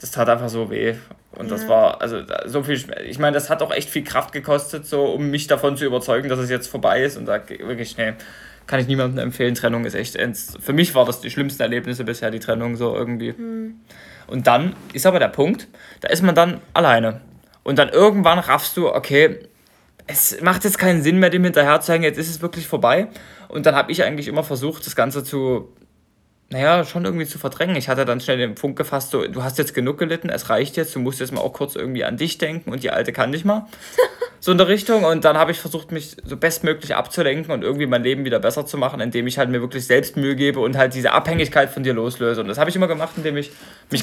[0.00, 0.94] das tat einfach so weh.
[1.30, 1.52] Und ja.
[1.52, 5.04] das war, also so viel, ich meine, das hat auch echt viel Kraft gekostet, so
[5.04, 8.14] um mich davon zu überzeugen, dass es jetzt vorbei ist und da wirklich, nee,
[8.66, 9.54] kann ich niemandem empfehlen.
[9.54, 10.18] Trennung ist echt,
[10.60, 13.32] für mich war das die schlimmsten Erlebnisse bisher, die Trennung so irgendwie.
[13.32, 13.80] Mhm.
[14.26, 15.68] Und dann ist aber der Punkt,
[16.00, 17.20] da ist man dann alleine.
[17.62, 19.38] Und dann irgendwann raffst du, okay,
[20.06, 23.08] es macht jetzt keinen Sinn mehr, dem hinterher zu hängen, jetzt ist es wirklich vorbei.
[23.48, 25.72] Und dann habe ich eigentlich immer versucht, das Ganze zu,
[26.52, 27.76] naja, schon irgendwie zu verdrängen.
[27.76, 30.76] Ich hatte dann schnell den Punkt gefasst, so, du hast jetzt genug gelitten, es reicht
[30.76, 33.32] jetzt, du musst jetzt mal auch kurz irgendwie an dich denken und die Alte kann
[33.32, 33.66] dich mal.
[34.42, 35.04] so in der Richtung.
[35.04, 38.66] Und dann habe ich versucht, mich so bestmöglich abzulenken und irgendwie mein Leben wieder besser
[38.66, 41.84] zu machen, indem ich halt mir wirklich selbst Mühe gebe und halt diese Abhängigkeit von
[41.84, 42.40] dir loslöse.
[42.40, 43.52] Und das habe ich immer gemacht, indem ich
[43.88, 44.00] mich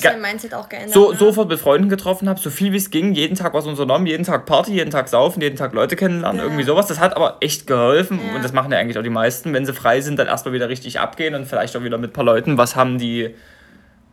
[0.53, 1.17] auch geändert, so, ne?
[1.17, 4.23] sofort mit Freunden getroffen habe, so viel wie es ging, jeden Tag was unternommen, jeden
[4.23, 6.45] Tag Party, jeden Tag saufen, jeden Tag Leute kennenlernen, ja.
[6.45, 6.87] irgendwie sowas.
[6.87, 8.37] Das hat aber echt geholfen ja.
[8.37, 9.53] und das machen ja eigentlich auch die meisten.
[9.53, 12.13] Wenn sie frei sind, dann erstmal wieder richtig abgehen und vielleicht auch wieder mit ein
[12.13, 13.35] paar Leuten was haben, die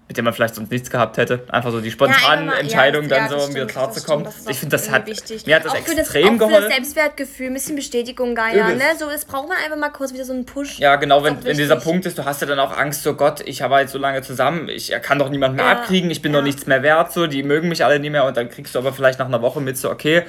[0.09, 1.43] mit dem man vielleicht sonst nichts gehabt hätte.
[1.49, 4.29] Einfach so die spontanen ja, Entscheidungen ja, dann ja, so, um wieder klarzukommen.
[4.49, 5.45] Ich finde, das hat, wichtig.
[5.47, 6.55] mir hat das auch extrem für das, auch geholfen.
[6.55, 8.85] Für das Selbstwertgefühl, ein bisschen Bestätigung geil, ja, ne?
[8.97, 10.79] So, das braucht man einfach mal kurz wieder so einen Push.
[10.79, 13.41] Ja, genau, wenn, wenn dieser Punkt ist, du hast ja dann auch Angst, so Gott,
[13.47, 16.43] ich habe halt so lange zusammen, ich kann doch niemand mehr abkriegen, ich bin doch
[16.43, 18.93] nichts mehr wert, so, die mögen mich alle nicht mehr und dann kriegst du aber
[18.93, 20.23] vielleicht nach einer Woche mit, so, okay,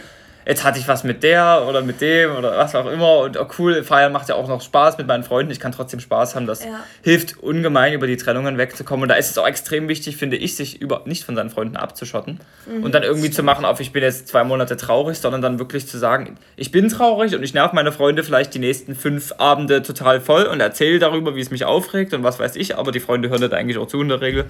[0.47, 3.47] jetzt hatte ich was mit der oder mit dem oder was auch immer und oh
[3.59, 6.47] cool, Feiern macht ja auch noch Spaß mit meinen Freunden, ich kann trotzdem Spaß haben,
[6.47, 6.79] das ja.
[7.03, 9.03] hilft ungemein über die Trennungen wegzukommen.
[9.03, 11.75] Und da ist es auch extrem wichtig, finde ich, sich über, nicht von seinen Freunden
[11.75, 15.41] abzuschotten mhm, und dann irgendwie zu machen, auf ich bin jetzt zwei Monate traurig, sondern
[15.41, 18.95] dann wirklich zu sagen, ich bin traurig und ich nerv meine Freunde vielleicht die nächsten
[18.95, 22.77] fünf Abende total voll und erzähle darüber, wie es mich aufregt und was weiß ich,
[22.77, 24.45] aber die Freunde hören das eigentlich auch zu in der Regel.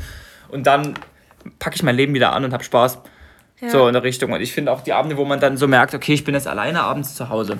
[0.49, 0.93] Und dann
[1.57, 2.99] packe ich mein Leben wieder an und habe Spaß.
[3.59, 3.69] Ja.
[3.69, 4.31] So in der Richtung.
[4.31, 6.47] Und ich finde auch die Abende, wo man dann so merkt, okay, ich bin jetzt
[6.47, 7.57] alleine abends zu Hause.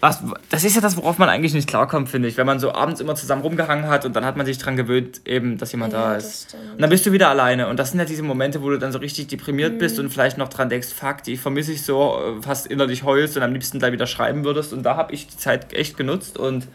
[0.00, 2.36] Was, das ist ja das, worauf man eigentlich nicht klarkommt, finde ich.
[2.36, 5.22] Wenn man so abends immer zusammen rumgehangen hat und dann hat man sich daran gewöhnt,
[5.26, 6.56] eben, dass jemand ja, da ist.
[6.72, 7.66] Und dann bist du wieder alleine.
[7.66, 9.78] Und das sind ja diese Momente, wo du dann so richtig deprimiert mhm.
[9.78, 13.36] bist und vielleicht noch dran denkst, fuck, die vermisse ich so, äh, fast innerlich heulst
[13.36, 14.72] und am liebsten da wieder schreiben würdest.
[14.72, 16.68] Und da habe ich die Zeit echt genutzt und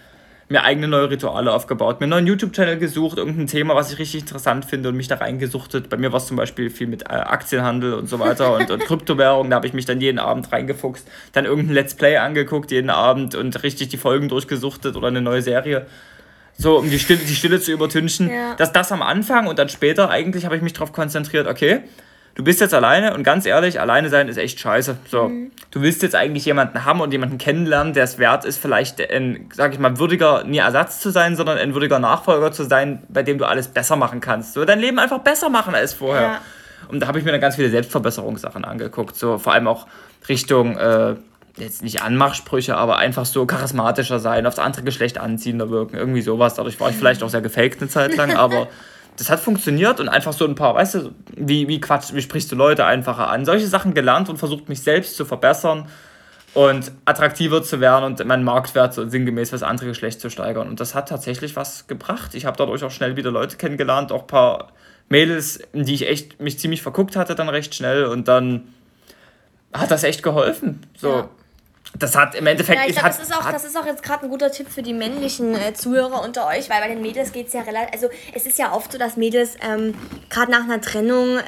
[0.50, 4.22] mir eigene neue Rituale aufgebaut, mir einen neuen YouTube-Channel gesucht, irgendein Thema, was ich richtig
[4.22, 5.90] interessant finde und mich da reingesuchtet.
[5.90, 8.80] Bei mir war es zum Beispiel viel mit äh, Aktienhandel und so weiter und, und
[8.86, 12.90] Kryptowährung, da habe ich mich dann jeden Abend reingefuchst, dann irgendein Let's Play angeguckt jeden
[12.90, 15.88] Abend und richtig die Folgen durchgesuchtet oder eine neue Serie.
[16.56, 18.30] So, um die Stille, die Stille zu übertünchen.
[18.30, 18.54] Ja.
[18.56, 21.82] Dass das am Anfang und dann später eigentlich habe ich mich darauf konzentriert, okay,
[22.36, 24.98] du bist jetzt alleine und ganz ehrlich, alleine sein ist echt scheiße.
[25.08, 25.52] So, mhm.
[25.72, 29.50] du willst jetzt eigentlich jemanden haben und jemanden kennenlernen, der es wert ist, vielleicht ein,
[29.54, 33.24] sag ich mal, würdiger, nie Ersatz zu sein, sondern ein würdiger Nachfolger zu sein, bei
[33.24, 34.54] dem du alles besser machen kannst.
[34.54, 36.22] So, dein Leben einfach besser machen als vorher.
[36.22, 36.42] Ja.
[36.90, 39.88] Und da habe ich mir dann ganz viele Selbstverbesserungssachen angeguckt, so vor allem auch
[40.28, 41.16] Richtung, äh,
[41.58, 46.56] jetzt nicht Anmachsprüche, aber einfach so charismatischer sein, aufs andere Geschlecht anziehender wirken, irgendwie sowas.
[46.56, 48.68] Dadurch war ich vielleicht auch sehr gefaked eine Zeit lang, aber
[49.18, 52.52] das hat funktioniert und einfach so ein paar, weißt du, wie, wie Quatsch, wie sprichst
[52.52, 53.46] du Leute einfacher an?
[53.46, 55.88] Solche Sachen gelernt und versucht mich selbst zu verbessern
[56.54, 60.68] und attraktiver zu werden und meinen Marktwert so sinngemäß fürs andere Geschlecht zu steigern.
[60.68, 62.36] Und das hat tatsächlich was gebracht.
[62.36, 64.72] Ich habe dadurch auch schnell wieder Leute kennengelernt, auch ein paar
[65.10, 68.68] Mädels, in die ich echt mich ziemlich verguckt hatte, dann recht schnell und dann
[69.74, 70.82] hat das echt geholfen.
[70.96, 71.10] So.
[71.10, 71.30] Ja
[71.98, 72.80] das hat im Endeffekt.
[72.80, 74.82] Ja, ich glaube, das, ist auch, das ist auch jetzt gerade ein guter Tipp für
[74.82, 77.94] die männlichen äh, Zuhörer unter euch, weil bei den Mädels geht es ja relativ.
[77.94, 79.94] Also, es ist ja oft so, dass Mädels ähm,
[80.30, 81.42] gerade nach einer Trennung, äh,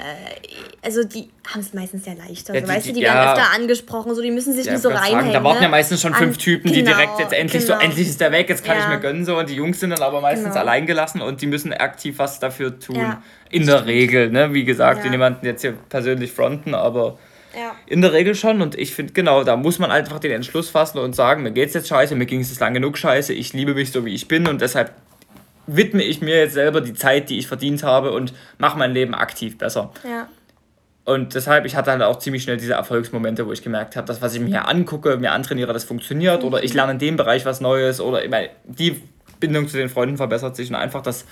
[0.84, 2.53] also die haben es meistens ja leichter.
[2.53, 4.73] Ja, so, die, weißt du, die ja, werden öfter angesprochen, so, die müssen sich ja,
[4.73, 5.34] nicht so reinhängen.
[5.34, 5.71] da warten ja ne?
[5.71, 7.79] meistens schon fünf An, Typen, die genau, direkt jetzt endlich genau.
[7.79, 9.38] so, endlich ist der weg, jetzt kann ich mir gönnen, so.
[9.39, 10.60] Und die Jungs sind dann aber meistens genau.
[10.60, 13.15] allein gelassen und die müssen aktiv was dafür tun.
[13.49, 14.53] In der Regel, ne?
[14.53, 15.12] Wie gesagt, ja.
[15.12, 17.17] jemanden jetzt hier persönlich fronten, aber.
[17.56, 17.76] Ja.
[17.88, 18.62] In der Regel schon.
[18.62, 21.70] Und ich finde, genau, da muss man einfach den Entschluss fassen und sagen, mir geht
[21.70, 24.28] es jetzt scheiße, mir ging es lang genug scheiße, ich liebe mich so, wie ich
[24.28, 24.91] bin und deshalb
[25.68, 29.15] widme ich mir jetzt selber die Zeit, die ich verdient habe und mache mein Leben
[29.15, 29.91] aktiv besser.
[30.04, 30.28] Ja.
[31.06, 34.22] Und deshalb, ich hatte halt auch ziemlich schnell diese Erfolgsmomente, wo ich gemerkt habe, dass
[34.22, 36.48] was ich mir hier angucke, mir antrainiere, das funktioniert mhm.
[36.48, 39.02] oder ich lerne in dem Bereich was Neues oder ich meine, die
[39.39, 41.26] Bindung zu den Freunden verbessert sich und einfach das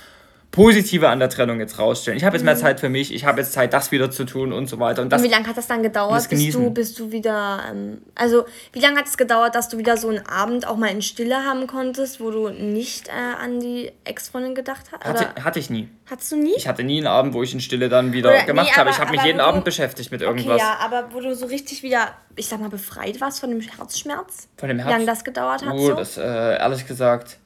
[0.53, 2.15] Positive an der Trennung jetzt rausstellen.
[2.15, 2.59] Ich habe jetzt mehr mhm.
[2.59, 5.01] Zeit für mich, ich habe jetzt Zeit, das wieder zu tun und so weiter.
[5.01, 8.03] Und, das, und wie lange hat das dann gedauert, bis du, bis du wieder, ähm,
[8.13, 11.01] also wie lange hat es gedauert, dass du wieder so einen Abend auch mal in
[11.01, 15.03] Stille haben konntest, wo du nicht äh, an die Ex-Freundin gedacht hast?
[15.03, 15.89] Hatte, hatte ich nie.
[16.07, 16.53] Hattest du nie?
[16.55, 18.91] Ich hatte nie einen Abend, wo ich in Stille dann wieder Oder, gemacht nee, habe.
[18.91, 20.61] Ich habe mich jeden du, Abend beschäftigt mit irgendwas.
[20.61, 23.61] Okay, ja, aber wo du so richtig wieder, ich sag mal, befreit warst von dem
[23.61, 24.49] Herzschmerz?
[24.57, 24.89] Von dem Herz?
[24.89, 25.73] Wie lange das gedauert hat?
[25.73, 25.93] Oh, so?
[25.95, 27.39] das, äh, ehrlich gesagt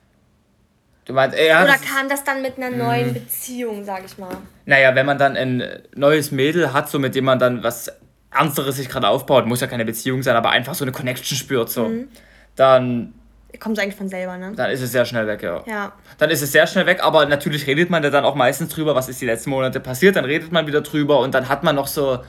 [1.08, 3.14] Du meinst, ja, Oder kam das dann mit einer neuen mhm.
[3.14, 4.36] Beziehung, sag ich mal?
[4.66, 5.64] Naja, wenn man dann ein
[5.96, 7.90] neues Mädel hat, so mit dem man dann was
[8.30, 11.70] Ernsteres sich gerade aufbaut, muss ja keine Beziehung sein, aber einfach so eine Connection spürt,
[11.70, 12.10] so, mhm.
[12.58, 13.14] dann.
[13.58, 14.52] Kommt eigentlich von selber, ne?
[14.54, 15.64] Dann ist es sehr schnell weg, ja.
[15.66, 15.94] ja.
[16.18, 18.94] Dann ist es sehr schnell weg, aber natürlich redet man da dann auch meistens drüber,
[18.94, 21.76] was ist die letzten Monate passiert, dann redet man wieder drüber und dann hat man
[21.76, 22.20] noch so.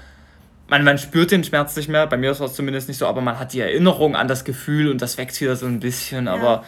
[0.68, 3.22] Man, man spürt den Schmerz nicht mehr, bei mir war es zumindest nicht so, aber
[3.22, 6.34] man hat die Erinnerung an das Gefühl und das wächst wieder so ein bisschen, ja.
[6.34, 6.62] aber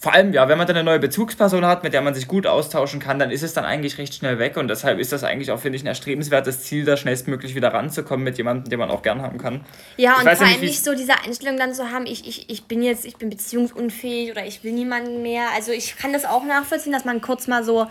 [0.00, 2.46] vor allem, ja, wenn man dann eine neue Bezugsperson hat, mit der man sich gut
[2.46, 5.50] austauschen kann, dann ist es dann eigentlich recht schnell weg und deshalb ist das eigentlich
[5.50, 9.02] auch, finde ich, ein erstrebenswertes Ziel, da schnellstmöglich wieder ranzukommen mit jemandem, den man auch
[9.02, 9.64] gern haben kann.
[9.96, 12.64] Ja, ich und vor allem nicht so diese Einstellung dann zu haben, ich, ich, ich
[12.64, 15.46] bin jetzt, ich bin beziehungsunfähig oder ich will niemanden mehr.
[15.56, 17.88] Also ich kann das auch nachvollziehen, dass man kurz mal so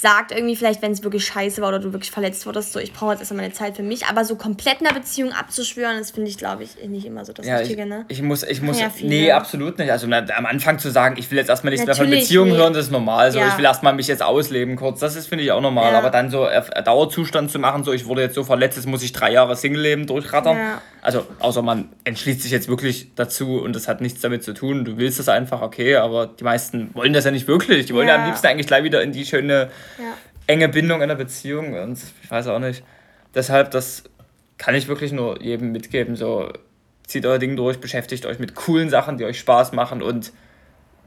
[0.00, 2.92] sagt, irgendwie vielleicht, wenn es wirklich scheiße war oder du wirklich verletzt wurdest, so ich
[2.92, 6.30] brauche jetzt erstmal eine Zeit für mich, aber so komplett eine Beziehung abzuschwören, das finde
[6.30, 8.04] ich, glaube ich, nicht immer so das ja, Richtige, ne?
[8.08, 9.90] Ich, muss, ich muss, ja nee, absolut nicht.
[9.90, 12.58] Also na, am Anfang zu sagen, ich will jetzt erstmal nichts mehr von Beziehungen nee.
[12.58, 13.32] hören, das ist normal.
[13.32, 13.48] So, ja.
[13.48, 15.94] ich will erstmal mich jetzt ausleben kurz, das ist, finde ich, auch normal.
[15.96, 16.46] Aber dann so
[16.84, 20.06] Dauerzustand zu machen, so ich wurde jetzt so verletzt, jetzt muss ich drei Jahre Single-Leben
[20.06, 20.56] durchrattern.
[21.02, 24.84] Also, außer man entschließt sich jetzt wirklich dazu und das hat nichts damit zu tun.
[24.84, 27.86] Du willst es einfach, okay, aber die meisten wollen das ja nicht wirklich.
[27.86, 29.70] Die wollen ja, am liebsten eigentlich gleich wieder in die schöne
[30.46, 32.82] enge Bindung in einer Beziehung und ich weiß auch nicht.
[33.34, 34.04] Deshalb, das
[34.56, 36.16] kann ich wirklich nur jedem mitgeben.
[36.16, 36.52] So,
[37.06, 40.32] zieht euer Ding durch, beschäftigt euch mit coolen Sachen, die euch Spaß machen und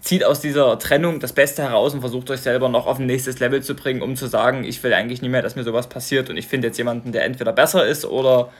[0.01, 3.39] zieht aus dieser Trennung das Beste heraus und versucht euch selber noch auf ein nächstes
[3.39, 6.29] Level zu bringen, um zu sagen, ich will eigentlich nie mehr, dass mir sowas passiert
[6.29, 8.51] und ich finde jetzt jemanden, der entweder besser ist oder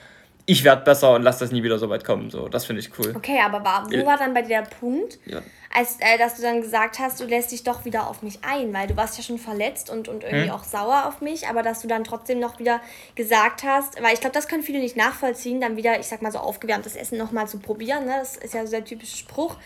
[0.45, 2.29] ich werde besser und lass das nie wieder so weit kommen.
[2.29, 3.13] So, das finde ich cool.
[3.15, 5.41] Okay, aber war, wo war dann bei dir der Punkt, ja.
[5.73, 8.73] als äh, dass du dann gesagt hast, du lässt dich doch wieder auf mich ein,
[8.73, 10.51] weil du warst ja schon verletzt und, und irgendwie hm.
[10.51, 12.81] auch sauer auf mich, aber dass du dann trotzdem noch wieder
[13.15, 16.31] gesagt hast, weil ich glaube, das können viele nicht nachvollziehen, dann wieder, ich sag mal
[16.31, 18.17] so aufgewärmtes Essen nochmal zu probieren, ne?
[18.19, 19.57] das ist ja so der typische Spruch.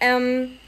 [0.00, 0.58] Ähm,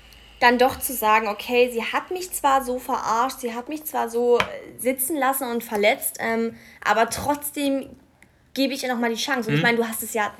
[0.40, 4.10] dann doch zu sagen, okay, sie hat mich zwar so verarscht, sie hat mich zwar
[4.10, 4.42] so äh,
[4.78, 7.88] sitzen lassen und verletzt, ähm, aber trotzdem
[8.54, 9.48] gebe ich ihr nochmal die Chance.
[9.48, 9.58] Und mhm.
[9.58, 10.32] ich meine, du hast es ja,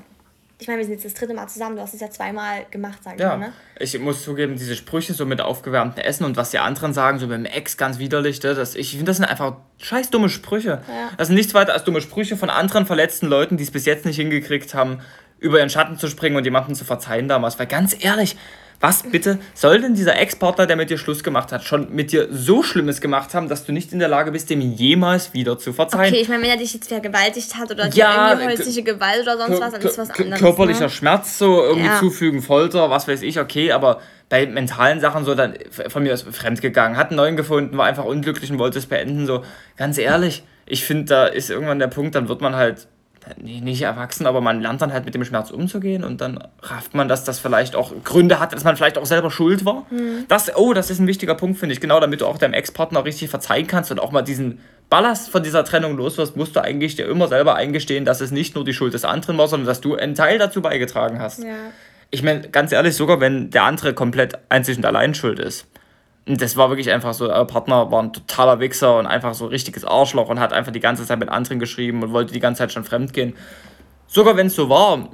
[0.58, 2.98] ich meine, wir sind jetzt das dritte Mal zusammen, du hast es ja zweimal gemacht,
[3.02, 3.36] sag ich ja.
[3.36, 3.48] mal.
[3.48, 3.52] Ne?
[3.80, 7.26] Ich muss zugeben, diese Sprüche so mit aufgewärmtem Essen und was die anderen sagen, so
[7.26, 10.82] mit dem Ex ganz widerlich, ne, das, ich finde, das sind einfach scheiß dumme Sprüche.
[10.88, 11.10] Ja.
[11.18, 14.06] Das sind nichts weiter als dumme Sprüche von anderen verletzten Leuten, die es bis jetzt
[14.06, 15.00] nicht hingekriegt haben,
[15.40, 17.58] über ihren Schatten zu springen und jemanden zu verzeihen damals.
[17.58, 18.36] Weil ganz ehrlich,
[18.80, 22.28] was bitte soll denn dieser Ex-Partner, der mit dir Schluss gemacht hat, schon mit dir
[22.30, 25.72] so Schlimmes gemacht haben, dass du nicht in der Lage bist, dem jemals wieder zu
[25.72, 26.12] verzeihen?
[26.12, 29.38] Okay, ich meine, wenn er dich jetzt vergewaltigt hat oder ja, irgendwie häusliche Gewalt oder
[29.38, 30.40] sonst was, dann ist was anderes.
[30.40, 30.90] Körperlicher ne?
[30.90, 31.98] Schmerz so irgendwie ja.
[31.98, 35.54] zufügen, Folter, was weiß ich, okay, aber bei mentalen Sachen so dann
[35.88, 39.26] von mir aus fremdgegangen, hat einen neuen gefunden, war einfach unglücklich und wollte es beenden,
[39.26, 39.44] so
[39.76, 42.88] ganz ehrlich, ich finde, da ist irgendwann der Punkt, dann wird man halt
[43.36, 47.08] nicht erwachsen, aber man lernt dann halt mit dem Schmerz umzugehen und dann rafft man,
[47.08, 49.86] dass das vielleicht auch Gründe hat, dass man vielleicht auch selber schuld war.
[49.90, 50.26] Mhm.
[50.28, 51.80] Das, oh, das ist ein wichtiger Punkt, finde ich.
[51.80, 54.60] Genau, damit du auch deinem Ex-Partner richtig verzeihen kannst und auch mal diesen
[54.90, 58.30] Ballast von dieser Trennung los wirst, musst du eigentlich dir immer selber eingestehen, dass es
[58.30, 61.42] nicht nur die Schuld des anderen war, sondern dass du einen Teil dazu beigetragen hast.
[61.42, 61.54] Ja.
[62.10, 65.66] ich meine, ganz ehrlich, sogar wenn der andere komplett einzig und allein schuld ist.
[66.26, 69.50] Das war wirklich einfach so, euer Partner war ein totaler Wichser und einfach so ein
[69.50, 72.60] richtiges Arschloch und hat einfach die ganze Zeit mit anderen geschrieben und wollte die ganze
[72.60, 73.34] Zeit schon fremd gehen.
[74.06, 75.08] Sogar wenn es so war,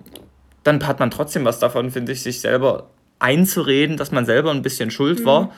[0.63, 4.63] dann hat man trotzdem was davon, finde ich, sich selber einzureden, dass man selber ein
[4.63, 5.25] bisschen schuld mhm.
[5.25, 5.51] war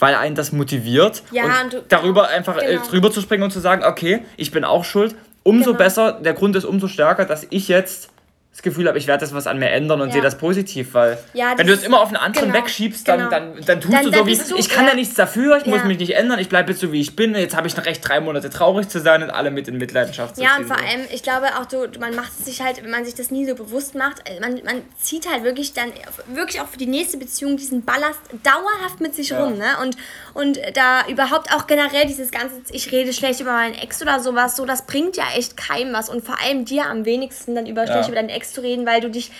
[0.00, 1.22] weil einen das motiviert.
[1.30, 2.86] Ja, und, und du, darüber einfach äh, genau.
[2.86, 5.14] drüber zu springen und zu sagen, okay, ich bin auch schuld.
[5.42, 5.78] Umso genau.
[5.78, 8.10] besser, der Grund ist umso stärker, dass ich jetzt
[8.52, 10.14] das Gefühl habe, ich werde das was an mir ändern und ja.
[10.14, 13.06] sehe das positiv, weil ja, das wenn du es immer auf einen anderen genau, wegschiebst,
[13.06, 13.30] dann, genau.
[13.30, 14.90] dann, dann tust dann, du so wie, du, ich kann ja.
[14.90, 17.34] da nichts dafür, ich muss mich nicht ändern, ich bleibe jetzt so wie ich bin,
[17.36, 20.36] jetzt habe ich noch recht drei Monate traurig zu sein und alle mit in Mitleidenschaft
[20.36, 20.84] zu Ja, und vor so.
[20.84, 23.46] allem, ich glaube auch, du, man macht es sich halt, wenn man sich das nie
[23.46, 25.92] so bewusst macht, äh, man, man zieht halt wirklich dann,
[26.26, 29.96] wirklich auch für die nächste Beziehung diesen Ballast dauerhaft mit sich rum, ne, und,
[30.40, 34.56] und da überhaupt auch generell dieses ganze, ich rede schlecht über meinen Ex oder sowas,
[34.56, 36.08] so, das bringt ja echt keinem was.
[36.08, 39.00] Und vor allem dir am wenigsten dann über schlecht über deinen Ex zu reden, weil
[39.00, 39.30] du dich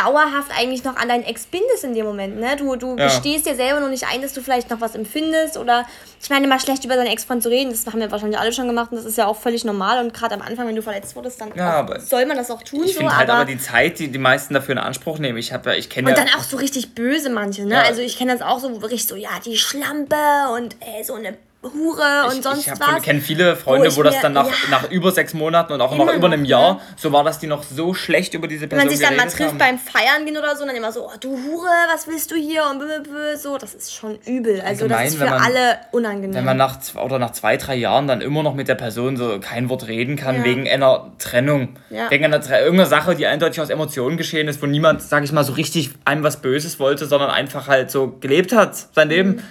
[0.00, 2.38] dauerhaft eigentlich noch an deinen Ex bindest in dem Moment.
[2.38, 2.56] Ne?
[2.56, 3.06] Du, du ja.
[3.06, 5.86] gestehst dir selber noch nicht ein, dass du vielleicht noch was empfindest oder
[6.22, 8.66] ich meine, mal schlecht über deinen Ex-Freund zu reden, das haben wir wahrscheinlich alle schon
[8.66, 11.16] gemacht und das ist ja auch völlig normal und gerade am Anfang, wenn du verletzt
[11.16, 12.84] wurdest, dann ja, auch, soll man das auch tun.
[12.84, 15.38] Ich so, finde halt aber die Zeit, die die meisten dafür in Anspruch nehmen.
[15.38, 17.74] Ich habe ich kenne Und ja, dann auch so richtig böse manche, ne?
[17.74, 17.82] Ja.
[17.82, 20.16] Also ich kenne das auch so richtig so, ja, die Schlampe
[20.56, 22.96] und ey, so eine Hure und ich, sonst ich was.
[22.98, 25.82] Ich kenne viele Freunde, wo, wo das dann nach, ja, nach über sechs Monaten und
[25.82, 26.80] auch noch über einem Jahr, ne?
[26.96, 29.26] so war das die noch so schlecht über diese Person Wenn man sich dann mal
[29.28, 29.58] trifft haben.
[29.58, 32.64] beim Feiern gehen oder so, dann immer so, oh, du Hure, was willst du hier
[32.70, 34.62] und blablabla, so, das ist schon übel.
[34.62, 36.34] Also Allgemein, das ist für man, alle unangenehm.
[36.34, 39.38] Wenn man nach, oder nach zwei, drei Jahren dann immer noch mit der Person so
[39.38, 40.44] kein Wort reden kann, ja.
[40.44, 42.10] wegen einer Trennung, ja.
[42.10, 45.44] wegen einer, irgendeiner Sache, die eindeutig aus Emotionen geschehen ist, wo niemand, sag ich mal,
[45.44, 49.28] so richtig einem was Böses wollte, sondern einfach halt so gelebt hat, sein Leben.
[49.32, 49.42] Mhm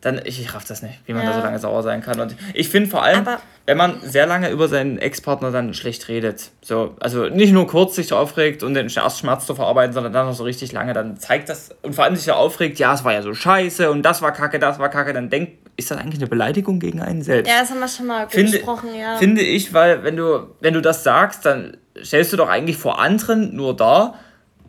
[0.00, 1.30] dann ich, ich raff das nicht, wie man ja.
[1.30, 2.20] da so lange sauer sein kann.
[2.20, 6.08] Und ich finde vor allem, Aber wenn man sehr lange über seinen Ex-Partner dann schlecht
[6.08, 10.12] redet, so, also nicht nur kurz sich aufregt und den erst Schmerz zu verarbeiten, sondern
[10.12, 12.94] dann noch so richtig lange, dann zeigt das und vor allem sich so aufregt, ja,
[12.94, 15.90] es war ja so scheiße und das war kacke, das war kacke, dann denkt, ist
[15.90, 17.50] das eigentlich eine Beleidigung gegen einen selbst?
[17.50, 19.16] Ja, das haben wir schon mal finde, gesprochen, ja.
[19.16, 23.00] Finde ich, weil wenn du, wenn du das sagst, dann stellst du doch eigentlich vor
[23.00, 24.14] anderen nur da,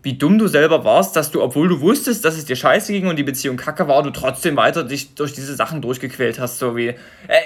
[0.02, 3.08] wie dumm du selber warst, dass du, obwohl du wusstest, dass es dir scheiße ging
[3.08, 6.78] und die Beziehung kacke war, du trotzdem weiter dich durch diese Sachen durchgequält hast, so
[6.78, 6.96] wie, äh,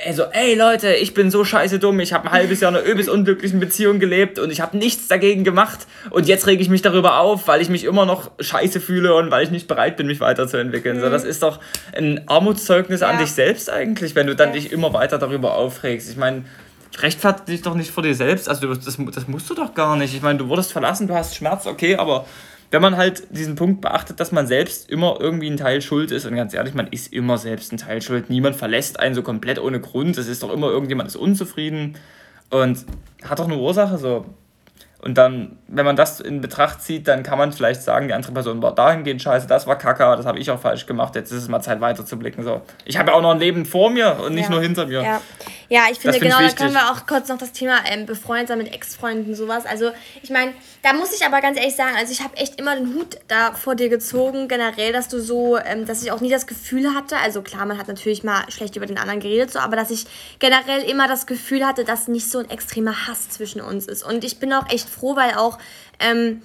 [0.06, 2.88] also, ey Leute, ich bin so scheiße dumm, ich habe ein halbes Jahr in einer
[2.88, 6.82] öbis unglücklichen Beziehung gelebt und ich habe nichts dagegen gemacht und jetzt rege ich mich
[6.82, 10.08] darüber auf, weil ich mich immer noch scheiße fühle und weil ich nicht bereit bin,
[10.08, 10.98] mich weiterzuentwickeln.
[10.98, 11.02] Mhm.
[11.02, 11.60] So, das ist doch
[11.96, 13.10] ein Armutszeugnis ja.
[13.10, 14.56] an dich selbst eigentlich, wenn du dann ja.
[14.56, 16.10] dich immer weiter darüber aufregst.
[16.10, 16.44] Ich meine,
[17.02, 18.50] rechtfertige dich doch nicht vor dir selbst.
[18.50, 20.14] Also das, das musst du doch gar nicht.
[20.14, 22.26] Ich meine, du wurdest verlassen, du hast Schmerz, okay, aber
[22.74, 26.26] wenn man halt diesen Punkt beachtet, dass man selbst immer irgendwie ein Teil schuld ist,
[26.26, 28.32] und ganz ehrlich, man ist immer selbst ein Teil schuld.
[28.32, 30.18] Niemand verlässt einen so komplett ohne Grund.
[30.18, 31.98] Es ist doch immer irgendjemand ist unzufrieden
[32.50, 32.86] und
[33.24, 34.26] hat doch eine Ursache so.
[35.04, 38.32] Und dann, wenn man das in Betracht zieht, dann kann man vielleicht sagen, die andere
[38.32, 41.44] Person war dahingehend scheiße, das war kacke, das habe ich auch falsch gemacht, jetzt ist
[41.44, 42.42] es mal Zeit weiter zu blicken.
[42.42, 42.62] So.
[42.86, 44.52] Ich habe ja auch noch ein Leben vor mir und nicht ja.
[44.52, 45.04] nur hinter mir.
[45.04, 45.22] Ja,
[45.74, 48.60] ja ich finde, genau, da können wir auch kurz noch das Thema ähm, befreundet sein
[48.60, 49.66] mit Ex-Freunden, sowas.
[49.66, 52.76] Also, ich meine, da muss ich aber ganz ehrlich sagen, also ich habe echt immer
[52.76, 56.30] den Hut da vor dir gezogen, generell, dass du so, ähm, dass ich auch nie
[56.30, 59.60] das Gefühl hatte, also klar, man hat natürlich mal schlecht über den anderen geredet, so,
[59.60, 60.06] aber dass ich
[60.40, 64.04] generell immer das Gefühl hatte, dass nicht so ein extremer Hass zwischen uns ist.
[64.04, 65.58] Und ich bin auch echt froh, weil auch
[66.00, 66.44] ähm,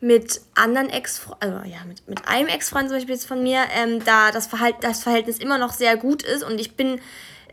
[0.00, 4.04] mit anderen ex also ja, mit, mit einem Ex-Freund zum Beispiel jetzt von mir, ähm,
[4.04, 7.00] da das, Verhalt das Verhältnis immer noch sehr gut ist und ich bin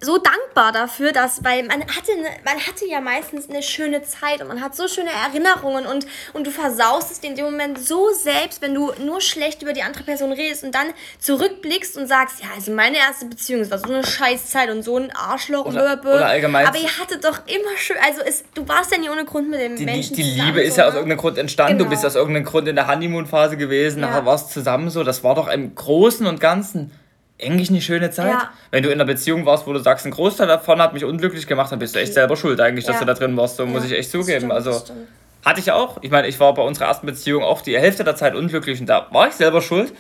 [0.02, 4.42] so dankbar dafür, dass, weil man hatte, ne, man hatte ja meistens eine schöne Zeit
[4.42, 8.10] und man hat so schöne Erinnerungen und, und du versaust es in dem Moment so
[8.14, 10.88] selbst, wenn du nur schlecht über die andere Person redest und dann
[11.20, 14.98] zurückblickst und sagst, ja, also meine erste Beziehung, es war so eine Scheißzeit und so
[14.98, 16.66] ein Arschloch oder, und oder allgemein.
[16.66, 19.60] Aber ihr hattet doch immer schön, also es, du warst ja nie ohne Grund mit
[19.60, 21.00] dem die, Menschen Die, die Liebe ist ja aus ne?
[21.00, 21.90] irgendeinem Grund entstanden, genau.
[21.90, 24.08] du bist aus irgendeinem Grund in der Honeymoon-Phase gewesen, ja.
[24.08, 26.92] nachher warst zusammen so, das war doch im Großen und Ganzen
[27.42, 28.32] eigentlich eine schöne Zeit.
[28.32, 28.50] Ja.
[28.72, 31.48] Wenn du in einer Beziehung warst, wo du sagst, ein Großteil davon hat mich unglücklich
[31.48, 33.00] gemacht, dann bist du echt selber schuld eigentlich, dass ja.
[33.02, 33.58] du da drin warst.
[33.58, 33.70] So ja.
[33.70, 34.52] muss ich echt zugeben.
[34.52, 34.84] Stimmt, also
[35.46, 35.98] hatte ich auch.
[36.02, 38.88] Ich meine, ich war bei unserer ersten Beziehung auch die Hälfte der Zeit unglücklich und
[38.88, 39.94] da war ich selber schuld.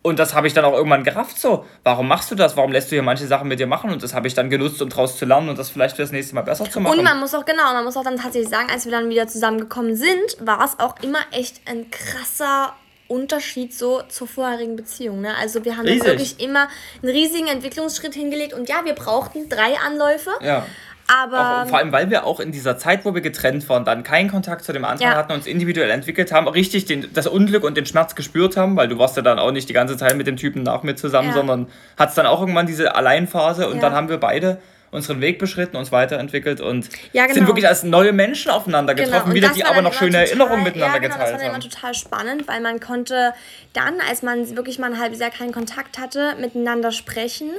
[0.00, 1.66] Und das habe ich dann auch irgendwann gerafft so.
[1.82, 2.56] Warum machst du das?
[2.56, 3.90] Warum lässt du hier manche Sachen mit dir machen?
[3.90, 6.12] Und das habe ich dann genutzt, um daraus zu lernen und das vielleicht für das
[6.12, 6.98] nächste Mal besser zu machen.
[6.98, 9.26] Und man muss auch, genau, man muss auch dann tatsächlich sagen, als wir dann wieder
[9.26, 12.74] zusammengekommen sind, war es auch immer echt ein krasser
[13.08, 15.20] Unterschied so zur vorherigen Beziehung.
[15.22, 15.34] Ne?
[15.40, 16.68] Also wir haben wirklich immer
[17.02, 20.30] einen riesigen Entwicklungsschritt hingelegt und ja, wir brauchten drei Anläufe.
[20.42, 20.66] Ja.
[21.10, 24.02] Aber auch, vor allem, weil wir auch in dieser Zeit, wo wir getrennt waren, dann
[24.02, 25.16] keinen Kontakt zu dem anderen ja.
[25.16, 28.88] hatten, uns individuell entwickelt haben, richtig den, das Unglück und den Schmerz gespürt haben, weil
[28.88, 31.28] du warst ja dann auch nicht die ganze Zeit mit dem Typen nach mir zusammen,
[31.28, 31.34] ja.
[31.34, 33.80] sondern hattest dann auch irgendwann diese Alleinphase und ja.
[33.80, 34.58] dann haben wir beide
[34.90, 37.34] unseren Weg beschritten, uns weiterentwickelt und ja, genau.
[37.34, 39.46] sind wirklich als neue Menschen aufeinander genau, getroffen, genau.
[39.46, 41.40] wieder die aber noch schöne total, Erinnerungen miteinander ja, genau, geteilt haben.
[41.40, 43.34] Das war immer total spannend, weil man konnte
[43.72, 47.50] dann, als man wirklich mal ein halbes Jahr keinen Kontakt hatte, miteinander sprechen,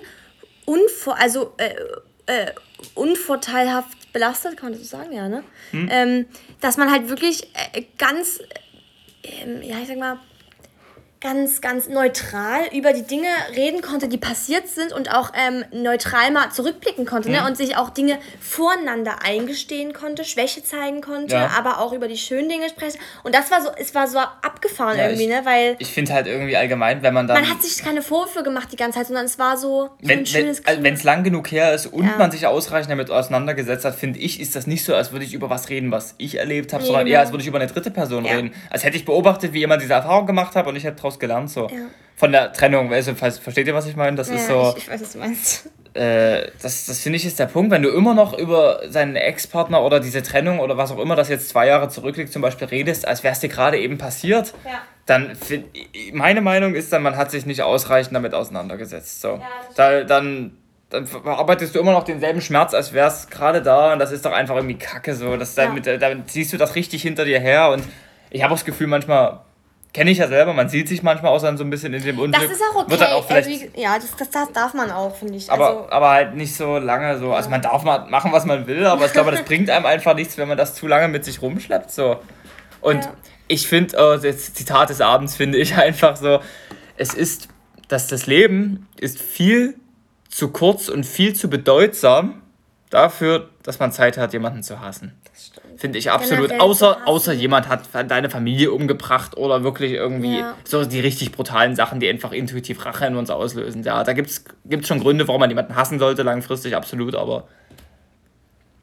[0.66, 1.74] unvor, also äh,
[2.26, 2.52] äh,
[2.96, 5.44] unvorteilhaft belastet, kann man das so sagen, ja, ne?
[5.72, 5.90] Hm.
[5.92, 6.26] Ähm,
[6.62, 8.40] dass man halt wirklich äh, ganz,
[9.24, 10.20] äh, ja, ich sag mal,
[11.22, 16.32] ganz, ganz neutral über die Dinge reden konnte, die passiert sind und auch ähm, neutral
[16.32, 17.40] mal zurückblicken konnte ne?
[17.40, 17.44] mhm.
[17.44, 17.50] ne?
[17.50, 21.52] und sich auch Dinge voreinander eingestehen konnte, Schwäche zeigen konnte, ja.
[21.58, 23.00] aber auch über die schönen Dinge sprechen.
[23.24, 25.42] Und das war so, es war so abgefahren ja, irgendwie, ich, ne?
[25.44, 27.42] Weil ich finde halt irgendwie allgemein, wenn man dann.
[27.42, 30.20] Man hat sich keine Vorwürfe gemacht die ganze Zeit, sondern es war so, so wenn,
[30.20, 32.16] ein schönes Wenn es also lang genug her ist und ja.
[32.18, 35.34] man sich ausreichend damit auseinandergesetzt hat, finde ich, ist das nicht so, als würde ich
[35.34, 37.92] über was reden, was ich erlebt habe, sondern eher, als würde ich über eine dritte
[37.92, 38.54] Person reden.
[38.70, 41.50] Als hätte ich beobachtet, wie jemand diese Erfahrung gemacht hat und ich hätte daraus gelernt.
[41.50, 41.68] So.
[41.68, 41.88] Ja.
[42.16, 44.18] Von der Trennung, also, versteht ihr, was ich meine?
[44.18, 44.74] Das ja, ist so.
[44.76, 45.70] Ich, ich weiß, was du meinst.
[45.94, 49.82] Äh, das das finde ich ist der Punkt, wenn du immer noch über seinen Ex-Partner
[49.84, 53.08] oder diese Trennung oder was auch immer, das jetzt zwei Jahre zurückliegt, zum Beispiel redest,
[53.08, 54.82] als wäre es dir gerade eben passiert, ja.
[55.08, 55.66] dann find,
[56.14, 59.22] meine Meinung ist dann, man hat sich nicht ausreichend damit auseinandergesetzt.
[59.22, 59.30] So.
[59.30, 59.42] Ja,
[59.76, 60.58] da, dann,
[60.92, 64.26] dann verarbeitest du immer noch denselben Schmerz, als wäre es gerade da und das ist
[64.26, 65.38] doch einfach irgendwie kacke so.
[65.38, 65.66] Das, ja.
[65.66, 67.84] damit, dann siehst du das richtig hinter dir her und
[68.30, 69.40] ich habe auch das Gefühl, manchmal
[69.92, 72.20] Kenne ich ja selber, man sieht sich manchmal auch dann so ein bisschen in dem
[72.20, 72.44] Unglück.
[72.44, 72.92] Das ist auch okay.
[72.92, 75.52] Wird dann auch vielleicht, also, ja, das, das, das, darf man auch, finde ich.
[75.52, 77.34] Aber, also, aber halt nicht so lange so.
[77.34, 80.14] Also man darf mal machen, was man will, aber ich glaube, das bringt einem einfach
[80.14, 81.90] nichts, wenn man das zu lange mit sich rumschleppt.
[81.90, 82.18] So.
[82.82, 83.14] Und ja.
[83.48, 86.40] ich finde, oh, das Zitat des Abends finde ich einfach so,
[86.98, 87.48] es ist,
[87.88, 89.76] dass das Leben ist viel
[90.30, 92.44] zu kurz und viel zu bedeutsam
[92.90, 95.14] dafür, dass man Zeit hat, jemanden zu hassen.
[95.78, 96.60] Finde ich absolut.
[96.60, 100.56] Außer, außer jemand hat deine Familie umgebracht oder wirklich irgendwie ja.
[100.64, 103.84] so die richtig brutalen Sachen, die einfach intuitiv Rache in uns auslösen.
[103.84, 107.48] Ja, da gibt es schon Gründe, warum man jemanden hassen sollte, langfristig, absolut, aber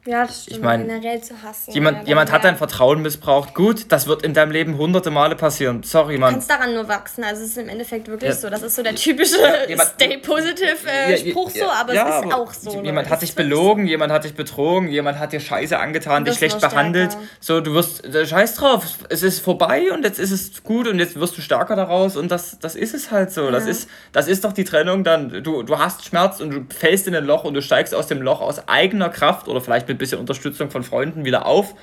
[0.07, 0.57] ja, das stimmt.
[0.57, 1.71] Ich meine, generell zu hassen.
[1.71, 3.53] Jemand, ja, jemand hat dein Vertrauen missbraucht.
[3.53, 5.83] Gut, das wird in deinem Leben hunderte Male passieren.
[5.83, 6.29] Sorry, Mann.
[6.29, 7.23] Du kannst daran nur wachsen.
[7.23, 8.35] Also es ist im Endeffekt wirklich ja.
[8.35, 8.49] so.
[8.49, 9.35] Das ist so der typische
[9.67, 12.81] jemand, Stay Positive äh, Spruch so, aber es ist auch so.
[12.83, 13.89] Jemand hat dich belogen, so.
[13.89, 17.17] jemand hat dich betrogen, jemand hat dir Scheiße angetan, dich schlecht behandelt.
[17.39, 20.99] So, du wirst, äh, scheiß drauf, es ist vorbei und jetzt ist es gut und
[20.99, 23.45] jetzt wirst du stärker daraus und das, das ist es halt so.
[23.45, 23.51] Ja.
[23.51, 25.43] Das, ist, das ist doch die Trennung dann.
[25.43, 28.21] Du, du hast Schmerz und du fällst in ein Loch und du steigst aus dem
[28.21, 31.75] Loch aus eigener Kraft oder vielleicht mit ein bisschen Unterstützung von Freunden wieder auf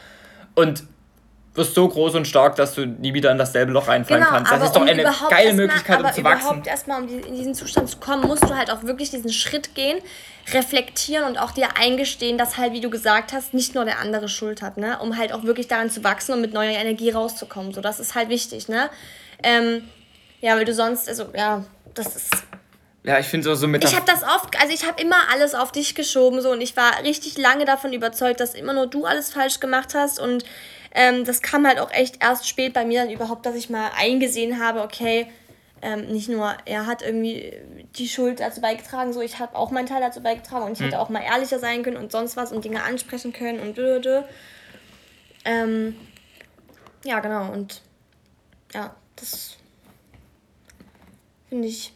[0.55, 0.85] und
[1.55, 4.51] wirst so groß und stark, dass du nie wieder in dasselbe Loch reinfallen genau, kannst.
[4.51, 6.47] Das ist doch um eine geile Möglichkeit, mal, um zu wachsen.
[6.47, 9.75] überhaupt erstmal, um in diesen Zustand zu kommen, musst du halt auch wirklich diesen Schritt
[9.77, 9.99] gehen,
[10.53, 14.29] reflektieren und auch dir eingestehen, dass halt, wie du gesagt hast, nicht nur der andere
[14.29, 14.99] Schuld hat, ne?
[15.01, 17.73] Um halt auch wirklich daran zu wachsen und mit neuer Energie rauszukommen.
[17.73, 18.91] So, das ist halt wichtig, ne?
[19.43, 19.85] Ähm,
[20.41, 22.31] ja, weil du sonst, also, ja, das ist
[23.05, 23.85] ja, ich finde so, so mit.
[23.85, 26.75] Ich habe das oft, also ich habe immer alles auf dich geschoben so und ich
[26.75, 30.43] war richtig lange davon überzeugt, dass immer nur du alles falsch gemacht hast und
[30.93, 33.91] ähm, das kam halt auch echt erst spät bei mir dann überhaupt, dass ich mal
[33.95, 35.27] eingesehen habe, okay,
[35.83, 37.53] ähm, nicht nur er hat irgendwie
[37.97, 40.87] die Schuld dazu beigetragen, so ich habe auch meinen Teil dazu beigetragen und ich hm.
[40.87, 44.23] hätte auch mal ehrlicher sein können und sonst was und Dinge ansprechen können und dö,
[45.45, 45.95] ähm,
[47.05, 47.83] ja, genau und
[48.73, 49.59] ja, das
[51.51, 51.93] finde ich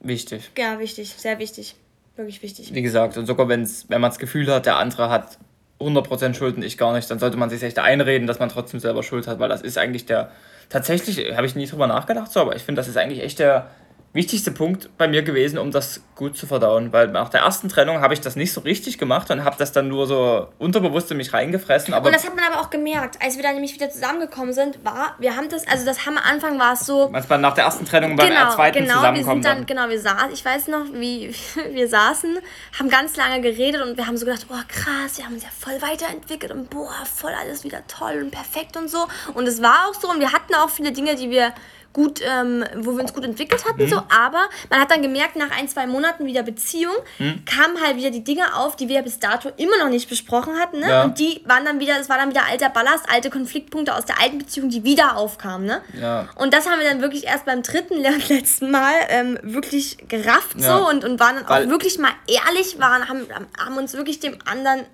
[0.00, 0.50] Wichtig.
[0.56, 1.74] Ja, wichtig, sehr wichtig.
[2.16, 2.74] Wirklich wichtig.
[2.74, 5.38] Wie gesagt, und sogar wenn's, wenn man das Gefühl hat, der andere hat
[5.80, 8.80] 100% Schuld und ich gar nicht, dann sollte man sich echt einreden, dass man trotzdem
[8.80, 10.30] selber Schuld hat, weil das ist eigentlich der,
[10.68, 13.70] tatsächlich, habe ich nie drüber nachgedacht so, aber ich finde, das ist eigentlich echt der,
[14.18, 16.92] wichtigste Punkt bei mir gewesen, um das gut zu verdauen.
[16.92, 19.72] Weil nach der ersten Trennung habe ich das nicht so richtig gemacht und habe das
[19.72, 21.94] dann nur so unterbewusst in mich reingefressen.
[21.94, 24.84] Aber und das hat man aber auch gemerkt, als wir dann nämlich wieder zusammengekommen sind,
[24.84, 27.08] war, wir haben das, also das haben am Anfang war es so.
[27.10, 29.44] Manchmal nach der ersten Trennung beim genau, zweiten genau, zusammenkommen.
[29.44, 31.32] Wir sind dann, genau, wir saßen, ich weiß noch, wie
[31.70, 32.38] wir saßen,
[32.78, 35.50] haben ganz lange geredet und wir haben so gedacht, boah krass, wir haben uns ja
[35.56, 39.06] voll weiterentwickelt und boah, voll alles wieder toll und perfekt und so.
[39.34, 41.52] Und es war auch so und wir hatten auch viele Dinge, die wir
[41.92, 43.88] gut, ähm, wo wir uns gut entwickelt hatten, mhm.
[43.88, 47.44] so, aber man hat dann gemerkt, nach ein, zwei Monaten wieder Beziehung, mhm.
[47.44, 50.80] kamen halt wieder die Dinge auf, die wir bis dato immer noch nicht besprochen hatten,
[50.80, 50.88] ne?
[50.88, 51.04] Ja.
[51.04, 54.20] Und die waren dann wieder, es war dann wieder alter Ballast, alte Konfliktpunkte aus der
[54.20, 55.80] alten Beziehung, die wieder aufkamen, ne?
[55.98, 56.28] Ja.
[56.36, 60.56] Und das haben wir dann wirklich erst beim dritten und letzten Mal ähm, wirklich gerafft
[60.58, 60.78] ja.
[60.78, 63.26] so und, und waren dann Weil auch wirklich mal ehrlich, waren, haben,
[63.58, 64.84] haben uns wirklich dem anderen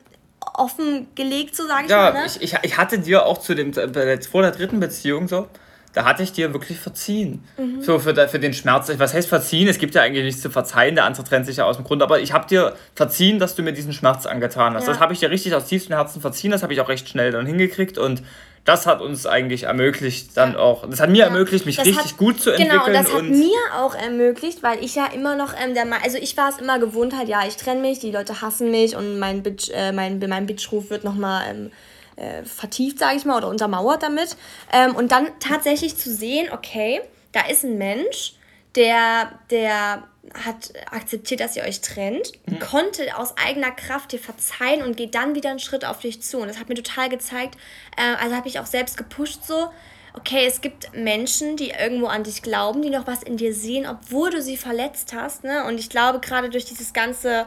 [0.54, 2.12] offengelegt, so sage ich ja, mal.
[2.12, 2.26] Ne?
[2.26, 5.48] Ich, ich, ich hatte dir auch zu dem, äh, vor der dritten Beziehung so,
[5.94, 7.44] da hatte ich dir wirklich verziehen.
[7.56, 7.80] Mhm.
[7.80, 8.90] So für, für den Schmerz.
[8.98, 9.68] Was heißt verziehen?
[9.68, 10.96] Es gibt ja eigentlich nichts zu verzeihen.
[10.96, 12.02] Der andere trennt sich ja aus dem Grund.
[12.02, 14.86] Aber ich habe dir verziehen, dass du mir diesen Schmerz angetan hast.
[14.86, 14.92] Ja.
[14.92, 16.50] Das habe ich dir richtig aus tiefstem Herzen verziehen.
[16.50, 17.96] Das habe ich auch recht schnell dann hingekriegt.
[17.96, 18.22] Und
[18.64, 21.26] das hat uns eigentlich ermöglicht, dann auch, das hat mir ja.
[21.26, 22.80] ermöglicht, mich richtig hat, gut zu entwickeln.
[22.86, 26.36] Genau, das hat mir auch ermöglicht, weil ich ja immer noch ähm, der also ich
[26.36, 29.42] war es immer gewohnt halt, ja, ich trenne mich, die Leute hassen mich und mein
[29.42, 31.70] Bitch, äh, mein, mein Bitchruf wird nochmal ähm,
[32.16, 34.36] äh, vertieft, sage ich mal, oder untermauert damit.
[34.72, 37.00] Ähm, und dann tatsächlich zu sehen, okay,
[37.32, 38.34] da ist ein Mensch,
[38.74, 42.58] der, der hat akzeptiert, dass ihr euch trennt, mhm.
[42.58, 46.38] konnte aus eigener Kraft dir verzeihen und geht dann wieder einen Schritt auf dich zu.
[46.38, 47.56] Und das hat mir total gezeigt,
[47.96, 49.70] äh, also habe ich auch selbst gepusht so,
[50.14, 53.86] okay, es gibt Menschen, die irgendwo an dich glauben, die noch was in dir sehen,
[53.86, 55.44] obwohl du sie verletzt hast.
[55.44, 55.64] Ne?
[55.64, 57.46] Und ich glaube, gerade durch dieses ganze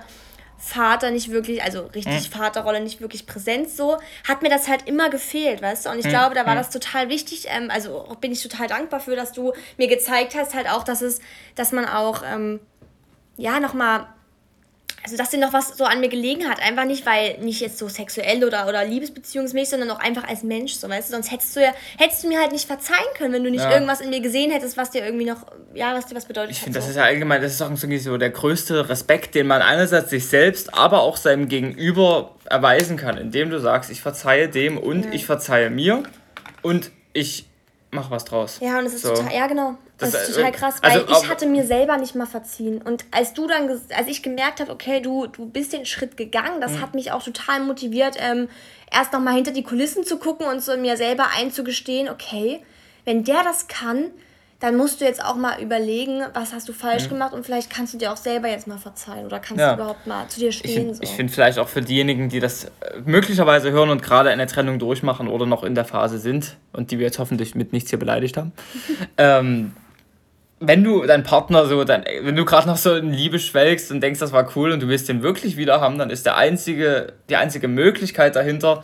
[0.58, 2.34] Vater nicht wirklich, also richtig mhm.
[2.34, 3.97] Vaterrolle nicht wirklich präsent so,
[4.28, 5.89] hat mir das halt immer gefehlt, weißt du?
[5.91, 6.10] Und ich mhm.
[6.10, 6.60] glaube, da war hm.
[6.60, 10.55] das total wichtig, ähm, also bin ich total dankbar für, dass du mir gezeigt hast,
[10.55, 11.20] halt auch, dass es,
[11.55, 12.60] dass man auch, ähm,
[13.38, 14.08] ja, nochmal
[15.08, 16.62] also dass dir noch was so an mir gelegen hat.
[16.62, 20.74] Einfach nicht, weil nicht jetzt so sexuell oder, oder liebesbeziehungsmäßig, sondern auch einfach als Mensch,
[20.74, 21.14] so weißt du.
[21.14, 23.72] Sonst hättest du ja, hättest du mir halt nicht verzeihen können, wenn du nicht ja.
[23.72, 26.60] irgendwas in mir gesehen hättest, was dir irgendwie noch, ja, was dir was bedeutet ich
[26.60, 26.82] finde, so.
[26.82, 30.10] das ist ja allgemein, das ist auch irgendwie so der größte Respekt, den man einerseits
[30.10, 35.06] sich selbst, aber auch seinem Gegenüber erweisen kann, indem du sagst, ich verzeihe dem und
[35.06, 35.12] ja.
[35.14, 36.04] ich verzeihe mir
[36.64, 37.46] und ich
[37.92, 38.60] mach was draus.
[38.62, 39.14] Ja, und es ist so.
[39.14, 39.78] total, ja genau.
[39.98, 42.82] Das, das ist total krass, also weil also, ich hatte mir selber nicht mal verziehen.
[42.84, 46.62] Und als du dann, als ich gemerkt habe, okay, du, du bist den Schritt gegangen,
[46.62, 46.82] das mhm.
[46.82, 48.48] hat mich auch total motiviert, ähm,
[48.91, 52.62] erst nochmal hinter die Kulissen zu gucken und so mir selber einzugestehen, okay,
[53.06, 54.12] wenn der das kann,
[54.60, 57.10] dann musst du jetzt auch mal überlegen, was hast du falsch mhm.
[57.10, 59.76] gemacht und vielleicht kannst du dir auch selber jetzt mal verzeihen oder kannst ja.
[59.76, 60.91] du überhaupt mal zu dir stehen.
[60.91, 61.04] Ich, so.
[61.04, 62.70] ich finde vielleicht auch für diejenigen, die das äh,
[63.06, 66.98] möglicherweise hören und gerade eine Trennung durchmachen oder noch in der Phase sind und die
[66.98, 68.52] wir jetzt hoffentlich mit nichts hier beleidigt haben,
[69.18, 69.74] ähm,
[70.60, 74.01] wenn du deinen Partner so, dann, wenn du gerade noch so in Liebe schwelgst und
[74.01, 77.14] denkst, das war cool und du willst den wirklich wieder haben, dann ist der einzige,
[77.30, 78.84] die einzige Möglichkeit dahinter,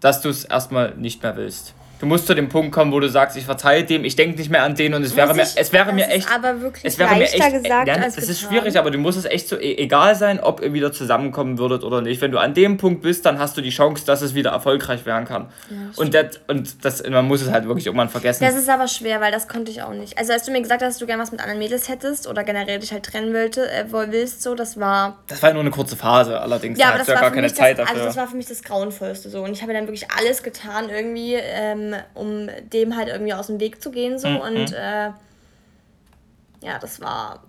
[0.00, 1.74] dass du es erstmal nicht mehr willst.
[2.00, 4.50] Du musst zu dem Punkt kommen, wo du sagst, ich verzeihe dem, ich denke nicht
[4.50, 7.14] mehr an den und es wäre mir, es wäre mir echt, aber wirklich es wäre
[7.16, 9.76] mir echt, gesagt, ja, als das ist schwierig, aber du musst es echt so e
[9.78, 12.20] egal sein, ob ihr wieder zusammenkommen würdet oder nicht.
[12.20, 15.06] Wenn du an dem Punkt bist, dann hast du die Chance, dass es wieder erfolgreich
[15.06, 15.48] werden kann.
[15.70, 18.44] Ja, und das, und das, man muss es halt wirklich irgendwann vergessen.
[18.44, 20.16] Das ist aber schwer, weil das konnte ich auch nicht.
[20.18, 22.44] Also als du mir gesagt hast, dass du gerne was mit anderen Mädels hättest oder
[22.44, 25.18] generell dich halt trennen wollte, äh, willst, so, das war.
[25.26, 26.78] Das war nur eine kurze Phase, allerdings.
[26.78, 28.02] Ja, aber das war gar keine Zeit das, dafür.
[28.02, 29.42] Also das war für mich das Grauenvollste so.
[29.42, 31.34] Und ich habe dann wirklich alles getan irgendwie.
[31.34, 34.18] Ähm, um dem halt irgendwie aus dem Weg zu gehen.
[34.18, 34.28] So.
[34.28, 34.36] Mhm.
[34.36, 35.10] Und äh,
[36.60, 37.42] ja, das war.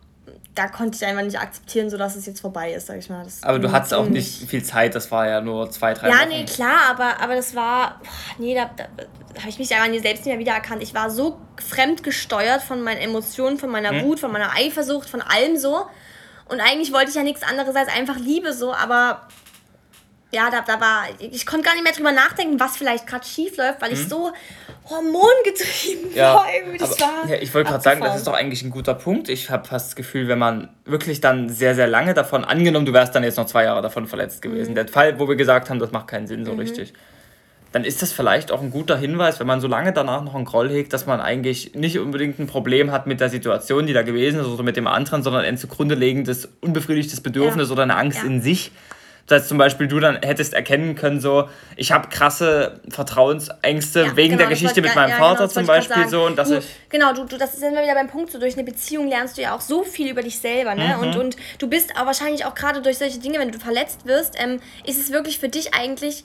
[0.53, 3.23] Da konnte ich einfach nicht akzeptieren, so dass es jetzt vorbei ist, sag ich mal.
[3.23, 6.19] Das aber du hattest auch nicht viel Zeit, das war ja nur zwei, drei Ja,
[6.19, 6.29] Wochen.
[6.29, 7.99] nee, klar, aber, aber das war.
[8.37, 10.83] Nee, da, da, da habe ich mich einfach selbst nicht mehr wiedererkannt.
[10.83, 14.03] Ich war so fremdgesteuert von meinen Emotionen, von meiner mhm.
[14.03, 15.85] Wut, von meiner Eifersucht, von allem so.
[16.45, 19.27] Und eigentlich wollte ich ja nichts anderes als einfach Liebe so, aber
[20.31, 23.57] ja, da, da war, ich konnte gar nicht mehr drüber nachdenken, was vielleicht gerade schief
[23.57, 24.09] läuft, weil ich mhm.
[24.09, 24.31] so
[24.87, 26.45] hormongetrieben ja, war.
[26.77, 29.27] Das war ja, ich wollte gerade sagen, das ist doch eigentlich ein guter Punkt.
[29.29, 32.93] Ich habe fast das Gefühl, wenn man wirklich dann sehr, sehr lange davon, angenommen, du
[32.93, 34.75] wärst dann jetzt noch zwei Jahre davon verletzt gewesen, mhm.
[34.75, 36.59] der Fall, wo wir gesagt haben, das macht keinen Sinn so mhm.
[36.59, 36.93] richtig,
[37.71, 40.45] dann ist das vielleicht auch ein guter Hinweis, wenn man so lange danach noch einen
[40.45, 44.01] Groll hegt, dass man eigentlich nicht unbedingt ein Problem hat mit der Situation, die da
[44.03, 47.73] gewesen ist oder mit dem anderen, sondern ein zugrunde legendes, unbefriedigtes Bedürfnis ja.
[47.73, 48.71] oder eine Angst in sich
[49.31, 54.31] dass zum Beispiel du dann hättest erkennen können, so, ich habe krasse Vertrauensängste ja, wegen
[54.31, 56.65] genau, der Geschichte mit meinem ja, Vater genau, zum Beispiel so und dass du, ich.
[56.89, 59.41] Genau, du, du, das ist immer wieder beim Punkt, so durch eine Beziehung lernst du
[59.41, 60.95] ja auch so viel über dich selber, ne?
[60.95, 61.03] Mhm.
[61.03, 64.35] Und, und du bist aber wahrscheinlich auch gerade durch solche Dinge, wenn du verletzt wirst,
[64.37, 66.23] ähm, ist es wirklich für dich eigentlich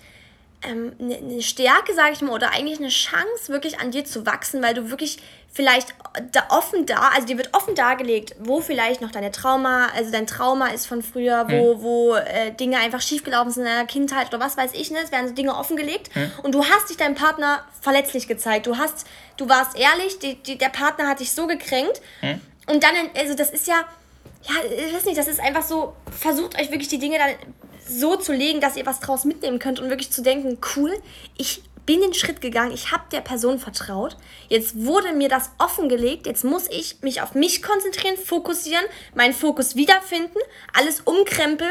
[0.63, 4.27] ähm, eine, eine Stärke, sage ich mal, oder eigentlich eine Chance, wirklich an dir zu
[4.27, 5.19] wachsen, weil du wirklich
[5.55, 5.95] vielleicht
[6.33, 10.27] da offen da, also dir wird offen dargelegt, wo vielleicht noch deine Trauma, also dein
[10.27, 11.83] Trauma ist von früher, wo, hm.
[11.83, 14.99] wo äh, Dinge einfach schiefgelaufen sind in deiner Kindheit oder was weiß ich, ne?
[15.03, 16.31] Es werden so Dinge offengelegt hm.
[16.43, 18.67] und du hast dich deinem Partner verletzlich gezeigt.
[18.67, 22.41] Du hast, du warst ehrlich, die, die, der Partner hat dich so gekränkt hm.
[22.67, 23.85] und dann, also das ist ja,
[24.43, 24.55] ja,
[24.87, 27.31] ich weiß nicht, das ist einfach so, versucht euch wirklich die Dinge dann
[27.87, 30.93] so zu legen, dass ihr was draus mitnehmen könnt und wirklich zu denken, cool,
[31.37, 34.17] ich bin den Schritt gegangen, ich habe der Person vertraut,
[34.49, 39.77] jetzt wurde mir das offengelegt, jetzt muss ich mich auf mich konzentrieren, fokussieren, meinen Fokus
[39.77, 40.39] wiederfinden,
[40.73, 41.71] alles umkrempeln.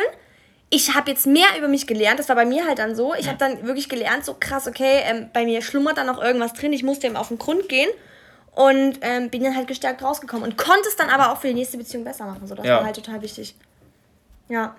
[0.70, 3.14] Ich habe jetzt mehr über mich gelernt, das war bei mir halt dann so.
[3.14, 6.54] Ich habe dann wirklich gelernt, so krass, okay, ähm, bei mir schlummert da noch irgendwas
[6.54, 7.90] drin, ich muss dem auf den Grund gehen
[8.56, 11.54] und ähm, bin dann halt gestärkt rausgekommen und konnte es dann aber auch für die
[11.54, 12.48] nächste Beziehung besser machen.
[12.48, 12.78] So, das ja.
[12.78, 13.56] war halt total wichtig.
[14.50, 14.76] Ja.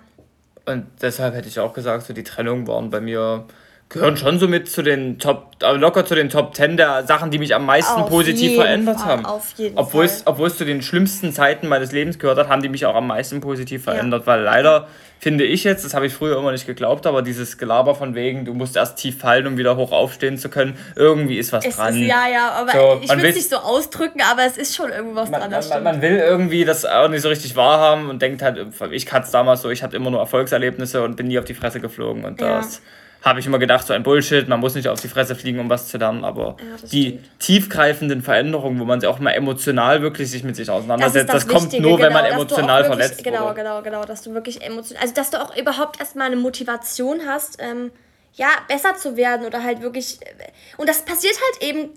[0.65, 3.45] Und deshalb hätte ich auch gesagt, so die Trennung waren bei mir
[3.89, 7.31] gehören schon so mit zu den Top, also locker zu den Top 10 der Sachen,
[7.31, 9.25] die mich am meisten auf positiv verändert Fall, haben.
[9.25, 10.17] Auf jeden obwohl Fall.
[10.17, 12.95] Es, obwohl es zu den schlimmsten Zeiten meines Lebens gehört hat, haben die mich auch
[12.95, 14.27] am meisten positiv verändert, ja.
[14.27, 14.87] weil leider
[15.19, 18.43] finde ich jetzt, das habe ich früher immer nicht geglaubt, aber dieses Gelaber von wegen,
[18.43, 21.77] du musst erst tief fallen, um wieder hoch aufstehen zu können, irgendwie ist was es
[21.77, 21.95] dran.
[21.95, 24.91] Ist, ja, ja, aber so, ich will es nicht so ausdrücken, aber es ist schon
[24.91, 25.63] irgendwas man, dran.
[25.69, 28.59] Man, man, will irgendwie das auch nicht so richtig wahrhaben und denkt halt,
[28.91, 31.53] ich hatte es damals so, ich hatte immer nur Erfolgserlebnisse und bin nie auf die
[31.53, 32.57] Fresse geflogen und ja.
[32.57, 32.81] das
[33.25, 35.67] habe ich immer gedacht, so ein Bullshit, man muss nicht auf die Fresse fliegen, um
[35.67, 37.39] was zu lernen, aber ja, die stimmt.
[37.39, 41.47] tiefgreifenden Veränderungen, wo man sich auch mal emotional wirklich sich mit sich auseinandersetzt, das, das,
[41.47, 43.55] das kommt nur, genau, wenn man emotional wirklich, verletzt Genau, wurde.
[43.55, 47.57] genau, genau, dass du wirklich emotional, also dass du auch überhaupt erstmal eine Motivation hast,
[47.59, 47.91] ähm,
[48.35, 50.25] ja, besser zu werden oder halt wirklich, äh,
[50.77, 51.89] und das passiert halt eben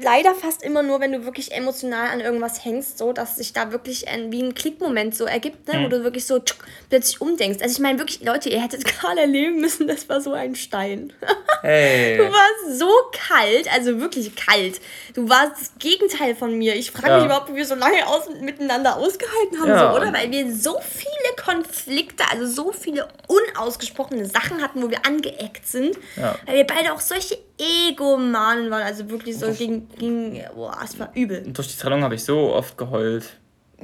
[0.00, 3.72] leider fast immer nur, wenn du wirklich emotional an irgendwas hängst, so, dass sich da
[3.72, 5.84] wirklich ein, wie ein Klickmoment so ergibt, ne, mhm.
[5.84, 7.60] wo du wirklich so tschuk, plötzlich umdenkst.
[7.60, 11.12] Also ich meine wirklich, Leute, ihr hättet gerade erleben müssen, das war so ein Stein.
[11.60, 12.16] Hey.
[12.16, 14.80] Du warst so kalt, also wirklich kalt.
[15.14, 16.76] Du warst das Gegenteil von mir.
[16.76, 17.16] Ich frage ja.
[17.16, 19.90] mich überhaupt, wie wir so lange aus, miteinander ausgehalten haben, ja.
[19.90, 20.12] so, oder?
[20.12, 25.96] Weil wir so viele Konflikte, also so viele unausgesprochene Sachen hatten, wo wir angeeckt sind.
[26.14, 26.36] Ja.
[26.46, 31.10] Weil wir beide auch solche Egomanen waren, also wirklich so gegen, gegen boah, es war
[31.14, 31.42] übel.
[31.52, 33.24] Durch die Trennung habe ich so oft geheult.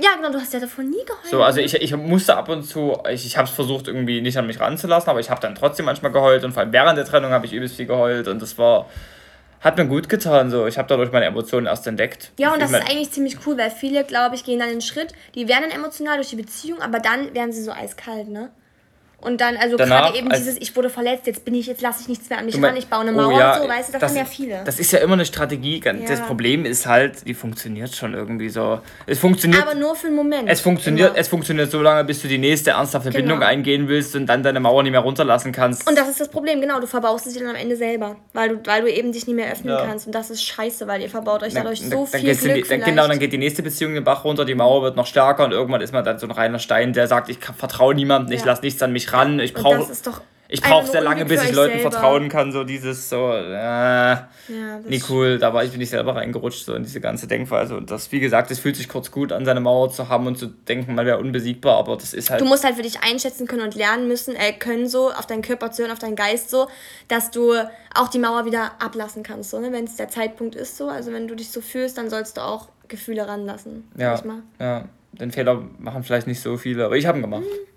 [0.00, 1.26] Ja, genau, du hast ja davon nie geheult.
[1.30, 4.36] So, also ich, ich musste ab und zu, ich, ich habe es versucht irgendwie nicht
[4.36, 7.04] an mich ranzulassen, aber ich habe dann trotzdem manchmal geheult und vor allem während der
[7.04, 8.86] Trennung habe ich übelst viel geheult und das war,
[9.60, 10.50] hat mir gut getan.
[10.50, 10.66] So.
[10.66, 12.32] Ich habe dadurch meine Emotionen erst entdeckt.
[12.38, 15.12] Ja, und das ist eigentlich ziemlich cool, weil viele, glaube ich, gehen dann den Schritt,
[15.36, 18.50] die werden dann emotional durch die Beziehung, aber dann werden sie so eiskalt, ne?
[19.20, 22.08] Und dann, also gerade eben dieses, ich wurde verletzt, jetzt bin ich, jetzt lasse ich
[22.08, 23.88] nichts mehr an mich ran, ich baue eine oh Mauer oh ja, und so, weißt
[23.88, 24.62] du, das, das haben ja viele.
[24.64, 25.80] Das ist ja immer eine Strategie.
[25.82, 25.92] Ja.
[26.06, 28.80] Das Problem ist halt, die funktioniert schon irgendwie so.
[29.06, 29.62] Es funktioniert.
[29.62, 30.48] Aber nur für einen Moment.
[30.48, 33.22] Es funktioniert, es funktioniert so lange, bis du die nächste ernsthafte genau.
[33.22, 35.88] Bindung eingehen willst und dann deine Mauer nicht mehr runterlassen kannst.
[35.88, 36.80] Und das ist das Problem, genau.
[36.80, 39.50] Du verbaust dir dann am Ende selber, weil du, weil du eben dich nicht mehr
[39.50, 39.86] öffnen ja.
[39.86, 40.06] kannst.
[40.06, 42.68] Und das ist scheiße, weil ihr verbaut euch dadurch dann, so dann, viel dann Glück
[42.68, 45.44] die, Genau, dann geht die nächste Beziehung den Bach runter, die Mauer wird noch stärker
[45.44, 48.44] und irgendwann ist man dann so ein reiner Stein, der sagt, ich vertraue niemandem, ich
[48.44, 49.86] lasse nichts an mich ran, ich brauche.
[50.46, 51.90] Ich brauche sehr lange, bis ich Leuten selber.
[51.90, 54.28] vertrauen kann, so dieses so, äh, ja,
[54.86, 57.76] nie cool, da war ich, bin ich selber reingerutscht, so in diese ganze Denkweise.
[57.76, 60.36] Und das, wie gesagt, es fühlt sich kurz gut an, seine Mauer zu haben und
[60.36, 62.42] zu denken, man wäre unbesiegbar, aber das ist halt.
[62.42, 65.42] Du musst halt für dich einschätzen können und lernen müssen, äh, können so, auf deinen
[65.42, 66.68] Körper zu hören, auf deinen Geist so,
[67.08, 67.54] dass du
[67.94, 69.72] auch die Mauer wieder ablassen kannst, so, ne?
[69.72, 70.88] wenn es der Zeitpunkt ist, so.
[70.88, 73.90] Also wenn du dich so fühlst, dann sollst du auch Gefühle ranlassen.
[73.96, 74.22] Ja,
[74.60, 74.84] ja.
[75.12, 77.42] Den Fehler machen vielleicht nicht so viele, aber ich habe ihn gemacht.
[77.42, 77.73] Mhm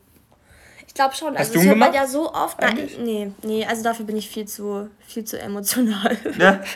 [0.98, 1.38] glaube schon.
[1.38, 2.62] Hast also du das hört man ja so oft.
[2.62, 2.70] Da,
[3.00, 6.18] nee, nee, also dafür bin ich viel zu, viel zu emotional.
[6.38, 6.62] Ja.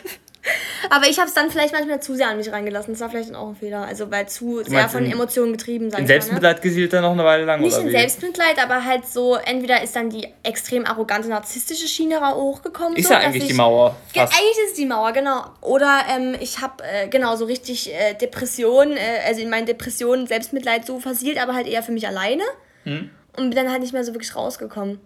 [0.90, 2.94] Aber ich habe es dann vielleicht manchmal zu sehr an mich reingelassen.
[2.94, 3.82] Das war vielleicht auch ein Fehler.
[3.82, 6.00] Also weil zu sehr von Emotionen getrieben sein.
[6.00, 6.62] In Selbstmitleid ne?
[6.62, 7.90] gesielt dann noch eine Weile lang, Nicht in wie?
[7.92, 12.96] Selbstmitleid, aber halt so, entweder ist dann die extrem arrogante, narzisstische Schiene hochgekommen.
[12.96, 13.94] Ist so, ja eigentlich ich, die Mauer.
[14.12, 14.32] Fast.
[14.32, 15.44] Eigentlich ist es die Mauer, genau.
[15.60, 20.26] Oder ähm, ich habe äh, genau so richtig äh, Depressionen, äh, also in meinen Depressionen
[20.26, 22.42] Selbstmitleid so versielt, aber halt eher für mich alleine.
[22.84, 25.00] Hm und bin dann halt nicht mehr so wirklich rausgekommen.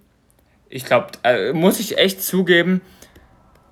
[0.69, 2.81] Ich glaube, äh, muss ich echt zugeben,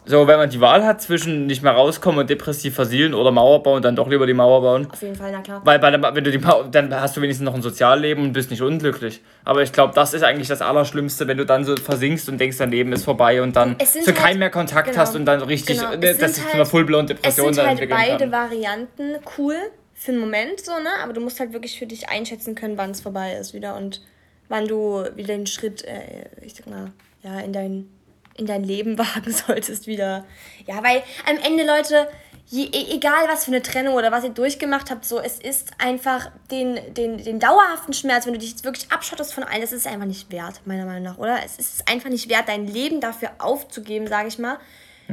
[0.06, 3.62] so, wenn man die Wahl hat zwischen nicht mehr rauskommen und depressiv versielen oder Mauer
[3.62, 4.86] bauen, dann doch lieber die Mauer bauen.
[4.90, 5.62] Auf jeden Fall, na klar.
[5.64, 8.32] Weil bei der, wenn du die Mauer, dann hast du wenigstens noch ein Sozialleben und
[8.34, 9.22] bist nicht unglücklich.
[9.44, 12.58] Aber ich glaube, das ist eigentlich das Allerschlimmste, wenn du dann so versinkst und denkst,
[12.58, 15.40] dein Leben ist vorbei und dann zu halt, keinem mehr Kontakt genau, hast und dann
[15.40, 15.96] richtig, genau.
[15.96, 18.32] dass sich halt, zu einer full-blown Depression es sind halt beide kann.
[18.32, 19.56] Varianten cool
[19.94, 20.90] für einen Moment, so, ne?
[21.02, 24.02] Aber du musst halt wirklich für dich einschätzen können, wann es vorbei ist wieder und
[24.48, 26.92] wann du wieder den Schritt, äh, ich sag mal,
[27.22, 27.88] ja, in dein,
[28.36, 30.24] in dein Leben wagen solltest wieder.
[30.66, 32.08] Ja, weil am Ende, Leute,
[32.46, 35.72] je, e, egal was für eine Trennung oder was ihr durchgemacht habt, so, es ist
[35.78, 39.72] einfach den, den, den dauerhaften Schmerz, wenn du dich jetzt wirklich abschottest von allen, das
[39.72, 41.38] ist einfach nicht wert, meiner Meinung nach, oder?
[41.44, 44.58] Es ist einfach nicht wert, dein Leben dafür aufzugeben, sage ich mal,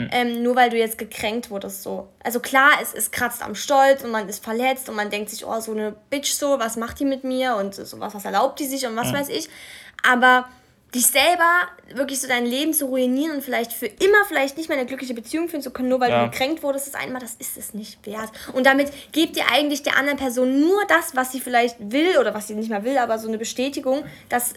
[0.03, 0.09] hm.
[0.11, 2.07] Ähm, nur weil du jetzt gekränkt wurdest so.
[2.23, 5.45] Also klar, es, es kratzt am Stolz und man ist verletzt und man denkt sich,
[5.45, 8.59] oh, so eine Bitch so, was macht die mit mir und so was, was erlaubt
[8.59, 9.15] die sich und was hm.
[9.15, 9.49] weiß ich.
[10.03, 10.47] Aber
[10.93, 14.77] dich selber wirklich so dein Leben zu ruinieren und vielleicht für immer vielleicht nicht mehr
[14.77, 16.25] eine glückliche Beziehung führen zu können, nur weil ja.
[16.25, 18.29] du gekränkt wurdest, ist einmal, das ist es nicht wert.
[18.53, 22.33] Und damit gebt ihr eigentlich der anderen Person nur das, was sie vielleicht will oder
[22.33, 24.53] was sie nicht mehr will, aber so eine Bestätigung, dass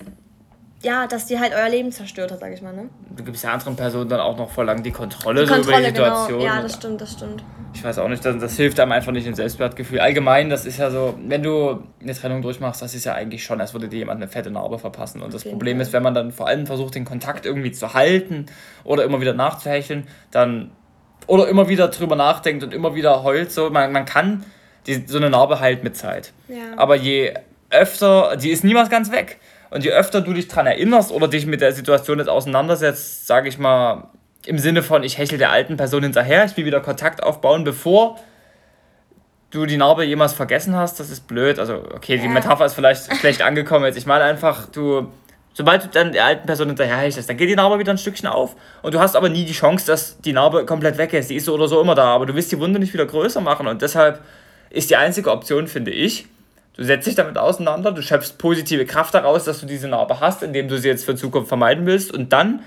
[0.85, 2.89] ja, dass die halt euer Leben zerstört hat, sag ich mal, ne?
[3.17, 5.95] Du gibst der anderen Person dann auch noch lang die Kontrolle, die Kontrolle über die
[5.95, 6.05] genau.
[6.05, 6.41] Situation.
[6.41, 6.55] Genau.
[6.55, 7.45] Ja, das stimmt, das stimmt.
[7.73, 10.01] Ich weiß auch nicht, das, das hilft einem einfach nicht im Selbstwertgefühl.
[10.01, 13.61] Allgemein, das ist ja so, wenn du eine Trennung durchmachst, das ist ja eigentlich schon,
[13.61, 15.23] als würde dir jemand eine fette Narbe verpassen.
[15.23, 15.87] Und das Problem Fall.
[15.87, 18.47] ist, wenn man dann vor allem versucht, den Kontakt irgendwie zu halten
[18.85, 20.71] oder immer wieder nachzuhecheln, dann
[21.27, 24.45] oder immer wieder drüber nachdenkt und immer wieder heult, so, man, man kann
[24.87, 26.33] die, so eine Narbe heilt mit Zeit.
[26.49, 26.77] Ja.
[26.77, 27.35] Aber je
[27.71, 29.39] öfter, die ist niemals ganz weg.
[29.75, 33.49] Und je öfter du dich daran erinnerst oder dich mit der Situation jetzt auseinandersetzt, sage
[33.49, 34.07] ich mal,
[34.47, 38.21] im Sinne von, ich hechel der alten Person hinterher, ich will wieder Kontakt aufbauen, bevor
[39.51, 41.59] du die Narbe jemals vergessen hast, das ist blöd.
[41.59, 42.31] Also, okay, die ja.
[42.31, 43.99] Metapher ist vielleicht schlecht angekommen jetzt.
[43.99, 45.09] Ich meine einfach, du,
[45.55, 48.29] sobald du dann der alten Person hinterher hechelst, dann geht die Narbe wieder ein Stückchen
[48.29, 48.55] auf.
[48.83, 51.31] Und du hast aber nie die Chance, dass die Narbe komplett weg ist.
[51.31, 53.41] Die ist so oder so immer da, aber du willst die Wunde nicht wieder größer
[53.41, 53.67] machen.
[53.67, 54.21] Und deshalb
[54.71, 56.29] ist die einzige Option, finde ich,
[56.77, 60.43] du setzt dich damit auseinander, du schöpfst positive Kraft daraus, dass du diese Narbe hast,
[60.43, 62.13] indem du sie jetzt für Zukunft vermeiden willst.
[62.13, 62.63] Und dann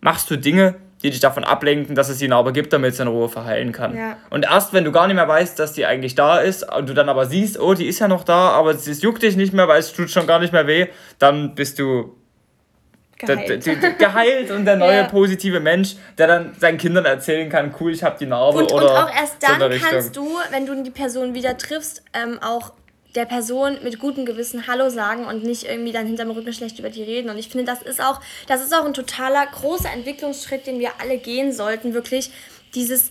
[0.00, 3.08] machst du Dinge, die dich davon ablenken, dass es die Narbe gibt, damit es in
[3.08, 3.96] Ruhe verheilen kann.
[3.96, 4.16] Ja.
[4.30, 6.94] Und erst wenn du gar nicht mehr weißt, dass die eigentlich da ist und du
[6.94, 9.66] dann aber siehst, oh, die ist ja noch da, aber es juckt dich nicht mehr,
[9.66, 10.86] weil es tut schon gar nicht mehr weh,
[11.18, 12.16] dann bist du
[13.18, 15.04] geheilt, geheilt und der neue ja.
[15.04, 18.58] positive Mensch, der dann seinen Kindern erzählen kann, cool, ich habe die Narbe.
[18.58, 22.38] Und, oder und auch erst dann kannst du, wenn du die Person wieder triffst, ähm,
[22.40, 22.72] auch
[23.14, 26.90] der Person mit gutem Gewissen Hallo sagen und nicht irgendwie dann hinterm Rücken schlecht über
[26.90, 27.30] die reden.
[27.30, 30.92] Und ich finde, das ist auch, das ist auch ein totaler großer Entwicklungsschritt, den wir
[31.00, 32.30] alle gehen sollten, wirklich
[32.74, 33.10] dieses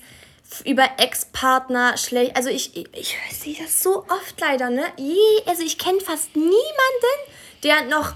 [0.65, 2.35] über Ex-Partner schlecht.
[2.35, 4.83] Also ich, ich, ich sehe das so oft leider, ne?
[4.97, 6.57] Je, also ich kenne fast niemanden,
[7.63, 8.15] der noch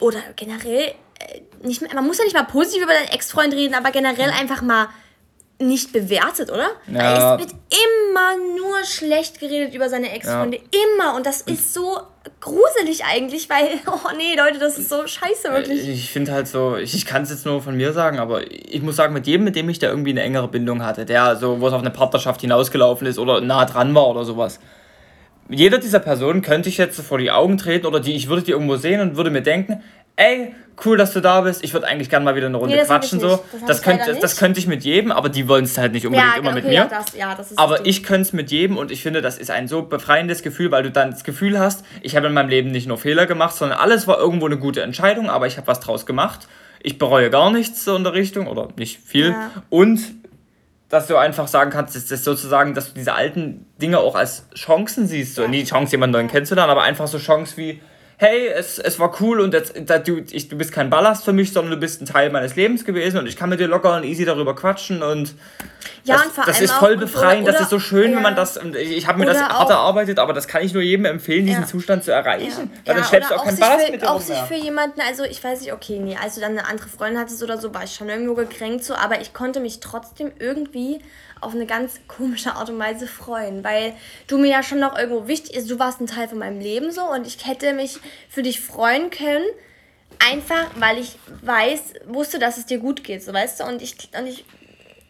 [0.00, 3.90] oder generell äh, nicht man muss ja nicht mal positiv über deinen Ex-Freund reden, aber
[3.92, 4.88] generell einfach mal
[5.60, 6.68] nicht bewertet, oder?
[6.92, 7.34] Ja.
[7.34, 10.58] Es wird immer nur schlecht geredet über seine Ex-Freunde.
[10.58, 10.80] Ja.
[10.96, 11.16] Immer.
[11.16, 12.00] Und das ist so
[12.40, 15.88] gruselig eigentlich, weil, oh nee, Leute, das ist so scheiße, wirklich.
[15.88, 18.82] Ich finde halt so, ich, ich kann es jetzt nur von mir sagen, aber ich
[18.82, 21.60] muss sagen, mit jedem, mit dem ich da irgendwie eine engere Bindung hatte, der so,
[21.60, 24.60] wo es auf eine Partnerschaft hinausgelaufen ist oder nah dran war oder sowas.
[25.48, 28.52] Jeder dieser Personen könnte ich jetzt vor die Augen treten oder die, ich würde die
[28.52, 29.82] irgendwo sehen und würde mir denken,
[30.16, 30.54] ey,
[30.84, 31.62] cool, dass du da bist.
[31.62, 33.20] Ich würde eigentlich gerne mal wieder eine Runde nee, quatschen.
[33.20, 33.42] So.
[33.52, 36.32] Das, das, könnte, das könnte ich mit jedem, aber die wollen es halt nicht unbedingt
[36.32, 36.74] ja, immer okay, mit mir.
[36.74, 39.50] Ja, das, ja, das aber ich könnte es mit jedem und ich finde, das ist
[39.50, 42.70] ein so befreiendes Gefühl, weil du dann das Gefühl hast, ich habe in meinem Leben
[42.70, 45.80] nicht nur Fehler gemacht, sondern alles war irgendwo eine gute Entscheidung, aber ich habe was
[45.80, 46.48] draus gemacht.
[46.82, 49.34] Ich bereue gar nichts so in der Richtung oder nicht viel.
[49.70, 50.00] Und
[50.90, 54.46] dass du einfach sagen kannst, dass das sozusagen, dass du diese alten Dinge auch als
[54.54, 55.34] Chancen siehst.
[55.34, 57.80] So, nie Chance, jemanden neuen kennenzulernen, aber einfach so Chance wie,
[58.16, 59.74] hey, es, es war cool und jetzt,
[60.06, 62.84] du, ich, du bist kein Ballast für mich, sondern du bist ein Teil meines Lebens
[62.84, 65.34] gewesen und ich kann mit dir locker und easy darüber quatschen und
[66.04, 68.16] ja, das, und vor das allem ist voll befreiend, das ist so schön, ja.
[68.16, 71.06] wenn man das, ich habe mir das hart erarbeitet, aber das kann ich nur jedem
[71.06, 71.68] empfehlen, diesen ja.
[71.68, 74.38] Zustand zu erreichen, weil dann schleppst du auch keinen Ballast für, mit dir Auch sich
[74.38, 77.42] für jemanden, also ich weiß nicht, okay, nee, als du dann eine andere Freundin hattest
[77.42, 81.00] oder so, war ich schon irgendwo gekränkt so, aber ich konnte mich trotzdem irgendwie
[81.44, 83.94] auf eine ganz komische Art und Weise freuen, weil
[84.26, 85.70] du mir ja schon noch irgendwo wichtig ist.
[85.70, 89.10] Du warst ein Teil von meinem Leben so und ich hätte mich für dich freuen
[89.10, 89.46] können,
[90.18, 93.64] einfach weil ich weiß, wusste, dass es dir gut geht, so weißt du.
[93.64, 94.44] Und ich, und ich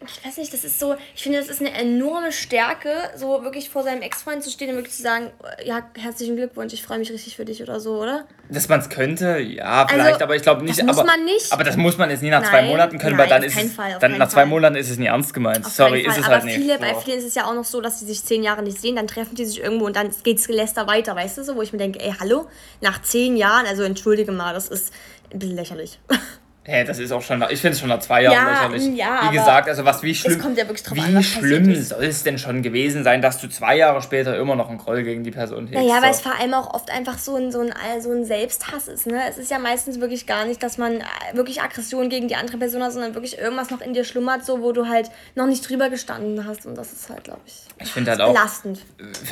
[0.07, 3.69] ich weiß nicht, das ist so, ich finde, das ist eine enorme Stärke, so wirklich
[3.69, 5.31] vor seinem Ex-Freund zu stehen und wirklich zu sagen,
[5.63, 8.25] ja, herzlichen Glückwunsch, ich freue mich richtig für dich oder so, oder?
[8.49, 10.79] Dass man es könnte, ja, vielleicht, also, aber ich glaube nicht.
[10.79, 11.51] Das muss aber, man nicht.
[11.51, 13.57] Aber das muss man jetzt nie nach nein, zwei Monaten können, nein, weil dann ist
[13.57, 14.45] es, Fall, dann nach zwei.
[14.45, 15.65] Monaten ist es nie ernst gemeint.
[15.65, 16.57] Auf Sorry, ist es aber halt nicht.
[16.57, 18.79] Viele, Bei vielen ist es ja auch noch so, dass sie sich zehn Jahre nicht
[18.79, 21.55] sehen, dann treffen die sich irgendwo und dann geht es Geläster weiter, weißt du so,
[21.55, 22.47] wo ich mir denke, ey, hallo,
[22.81, 24.93] nach zehn Jahren, also entschuldige mal, das ist
[25.31, 25.99] ein bisschen lächerlich.
[26.67, 28.97] Hä, das ist auch schon, ich finde es schon nach zwei Jahren ja, lächerlich.
[28.97, 32.63] Ja, wie gesagt, also was, wie schlimm, ja wie an, schlimm soll es denn schon
[32.63, 35.79] gewesen sein, dass du zwei Jahre später immer noch einen Groll gegen die Person hegst?
[35.79, 36.01] Naja, so.
[36.01, 39.05] weil es vor allem auch oft einfach so ein, so, ein, so ein Selbsthass ist.
[39.05, 39.21] Ne?
[39.29, 41.03] Es ist ja meistens wirklich gar nicht, dass man äh,
[41.33, 44.63] wirklich Aggression gegen die andere Person hat, sondern wirklich irgendwas noch in dir schlummert, so
[44.63, 46.65] wo du halt noch nicht drüber gestanden hast.
[46.65, 48.79] Und das ist halt, glaube ich, ich finde halt auch belastend.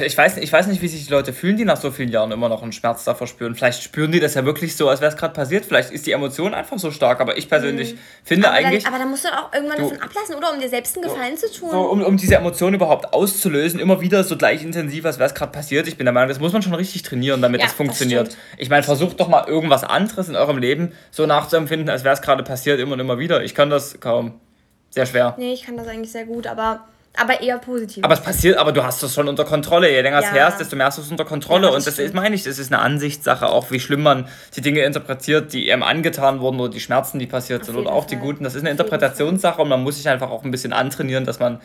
[0.05, 2.31] Ich weiß, ich weiß nicht, wie sich die Leute fühlen, die nach so vielen Jahren
[2.31, 3.55] immer noch einen Schmerz davor spüren.
[3.55, 5.65] Vielleicht spüren die das ja wirklich so, als wäre es gerade passiert.
[5.65, 7.99] Vielleicht ist die Emotion einfach so stark, aber ich persönlich mhm.
[8.23, 8.83] finde aber eigentlich.
[8.83, 10.53] Dann, aber dann musst du auch irgendwann du, davon ablassen, oder?
[10.53, 11.71] Um dir selbst einen Gefallen so, zu tun.
[11.71, 15.33] So, um, um diese Emotion überhaupt auszulösen, immer wieder so gleich intensiv, als wäre es
[15.33, 15.87] gerade passiert.
[15.87, 18.27] Ich bin der Meinung, das muss man schon richtig trainieren, damit ja, das funktioniert.
[18.27, 22.13] Das ich meine, versucht doch mal irgendwas anderes in eurem Leben so nachzuempfinden, als wäre
[22.13, 23.43] es gerade passiert, immer und immer wieder.
[23.43, 24.39] Ich kann das kaum.
[24.89, 25.33] Sehr schwer.
[25.37, 28.03] Nee, ich kann das eigentlich sehr gut, aber aber eher positiv.
[28.03, 29.91] Aber es passiert, aber du hast das schon unter Kontrolle.
[29.91, 30.31] Je länger es ja.
[30.31, 31.67] her ist, desto mehr hast du es unter Kontrolle.
[31.67, 34.27] Ja, das und das ist, meine ich, das ist eine Ansichtssache, auch wie schlimm man
[34.55, 37.91] die Dinge interpretiert, die ihm angetan wurden oder die Schmerzen, die passiert Auf sind oder
[37.91, 38.09] auch Fall.
[38.09, 38.43] die guten.
[38.43, 41.61] Das ist eine Interpretationssache und man muss sich einfach auch ein bisschen antrainieren, dass man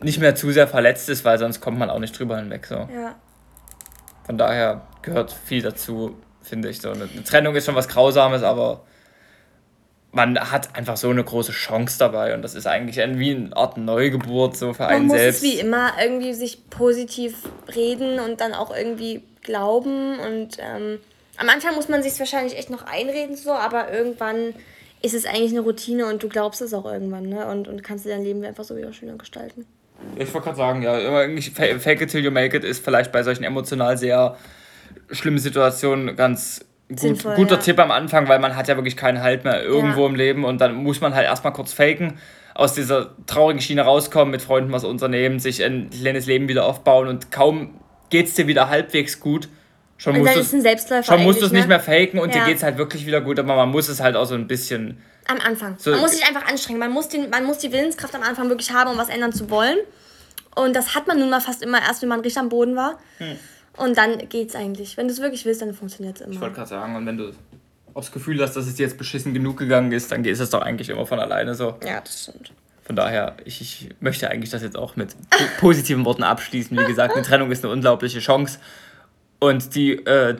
[0.00, 2.66] nicht mehr zu sehr verletzt ist, weil sonst kommt man auch nicht drüber hinweg.
[2.66, 2.74] So.
[2.74, 3.14] Ja.
[4.26, 6.82] Von daher gehört viel dazu, finde ich.
[6.82, 6.90] So.
[6.90, 8.82] Eine Trennung ist schon was Grausames, aber
[10.14, 13.76] man hat einfach so eine große Chance dabei und das ist eigentlich wie eine Art
[13.76, 15.38] Neugeburt so für man einen muss selbst.
[15.38, 17.36] Es wie immer irgendwie sich positiv
[17.74, 20.98] reden und dann auch irgendwie glauben und ähm,
[21.36, 24.54] am Anfang muss man sich wahrscheinlich echt noch einreden so, aber irgendwann
[25.02, 27.46] ist es eigentlich eine Routine und du glaubst es auch irgendwann ne?
[27.46, 29.66] und, und kannst dir dein Leben einfach so wieder schöner gestalten.
[30.16, 33.44] Ich wollte gerade sagen, ja, fake it till you make it ist vielleicht bei solchen
[33.44, 34.36] emotional sehr
[35.10, 37.60] schlimmen Situationen ganz gut, Sinnvoll, guter ja.
[37.60, 40.06] Tipp am Anfang, weil man hat ja wirklich keinen Halt mehr irgendwo Ja.
[40.08, 42.18] im Leben und dann muss man halt erstmal kurz faken,
[42.54, 47.08] aus dieser traurigen Schiene rauskommen, mit Freunden was unternehmen, sich ein kleines Leben wieder aufbauen
[47.08, 47.80] und kaum
[48.10, 49.48] geht's dir wieder halbwegs gut.
[49.96, 51.74] Schon Und musst ist ein Selbstläufer schon musst du es eigentlich, nicht ne?
[51.76, 52.46] mehr faken und dir Ja.
[52.46, 55.00] geht's halt wirklich wieder gut, aber man muss es halt auch so ein bisschen.
[55.26, 55.76] Am Anfang.
[55.78, 56.78] So- man muss sich einfach anstrengen.
[56.80, 59.48] Man muss, den, man muss die Willenskraft am Anfang wirklich haben, um was ändern zu
[59.50, 59.78] wollen.
[60.56, 62.98] Und das hat man nun mal fast immer erst, wenn man richtig am Boden war.
[63.18, 63.36] Hm.
[63.76, 64.96] Und dann geht's eigentlich.
[64.96, 66.40] Wenn du es wirklich willst, dann funktioniert es Ich immer.
[66.42, 67.30] wollte gerade sagen, und wenn du
[67.94, 70.50] auch das Gefühl hast, dass es dir jetzt beschissen genug gegangen ist, dann ist es
[70.50, 71.76] doch eigentlich immer von alleine so.
[71.84, 72.52] Ja, das stimmt.
[72.84, 76.76] Von daher, ich, ich möchte eigentlich das jetzt auch mit po- positiven Worten abschließen.
[76.78, 78.58] Wie gesagt, eine Trennung ist eine unglaubliche Chance.
[79.40, 80.36] Und die, äh,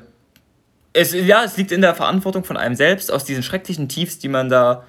[0.93, 4.28] es, ja, es liegt in der Verantwortung von einem selbst, aus diesen schrecklichen Tiefs, die
[4.28, 4.85] man da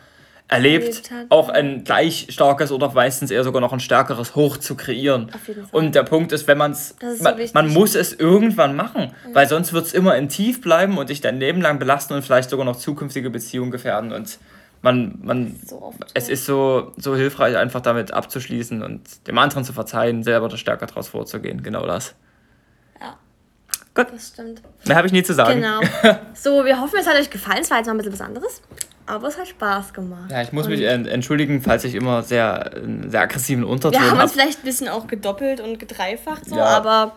[0.48, 4.76] erlebt, Erlebt auch ein gleich starkes oder meistens eher sogar noch ein stärkeres Hoch zu
[4.76, 5.32] kreieren.
[5.34, 5.80] Auf jeden Fall.
[5.80, 7.54] Und der Punkt ist, wenn man's, ist so man, wichtig.
[7.54, 11.22] man muss es irgendwann machen, weil sonst wird es immer in Tief bleiben und dich
[11.22, 14.14] dein Leben lang belasten und vielleicht sogar noch zukünftige Beziehungen gefährden.
[14.14, 14.38] Und
[14.82, 19.74] man, man So es ist so, so hilfreich, einfach damit abzuschließen und dem anderen zu
[19.74, 21.64] verzeihen, selber da stärker draus vorzugehen.
[21.64, 22.14] Genau das.
[23.02, 23.18] Ja.
[23.96, 24.14] Gut.
[24.14, 24.62] Das stimmt.
[24.86, 25.60] Mehr habe ich nie zu sagen.
[25.60, 25.82] Genau.
[26.36, 27.62] So, wir hoffen, es hat euch gefallen.
[27.62, 28.62] Es war jetzt mal ein bisschen was anderes.
[29.08, 30.32] Aber es hat Spaß gemacht.
[30.32, 32.72] Ja, ich muss Und mich en- entschuldigen, falls ich immer sehr,
[33.08, 34.32] sehr aggressiven Unterton Wir haben uns habe.
[34.42, 36.66] vielleicht ein bisschen auch gedoppelt und gedreifacht, so, Ja.
[36.66, 37.12] aber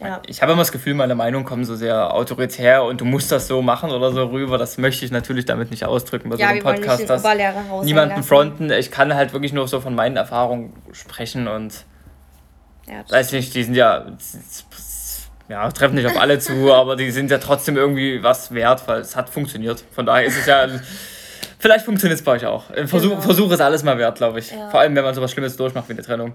[0.00, 0.20] ja.
[0.26, 3.46] Ich habe immer das Gefühl, meine Meinungen kommen so sehr autoritär und du musst das
[3.48, 4.56] so machen oder so rüber.
[4.58, 7.00] Das möchte ich natürlich damit nicht ausdrücken bei so Ja, einem wollen nicht Podcast.
[7.02, 8.22] den dass niemanden lassen.
[8.22, 8.70] fronten.
[8.70, 11.84] Ich kann halt wirklich nur so von meinen Erfahrungen sprechen und
[12.86, 14.06] ja weiß nicht, die sind ja,
[15.48, 19.00] ja, treffen nicht auf alle zu, aber die sind ja trotzdem irgendwie was wert, weil
[19.00, 19.82] es hat funktioniert.
[19.92, 20.66] Von daher ist es ja,
[21.58, 22.64] vielleicht funktioniert es bei euch auch.
[22.86, 23.20] Versuch, Genau.
[23.20, 24.50] Versuch ist alles mal wert, glaube ich.
[24.50, 24.70] Ja.
[24.70, 26.34] Vor allem, wenn man sowas Schlimmes durchmacht wie eine Trennung.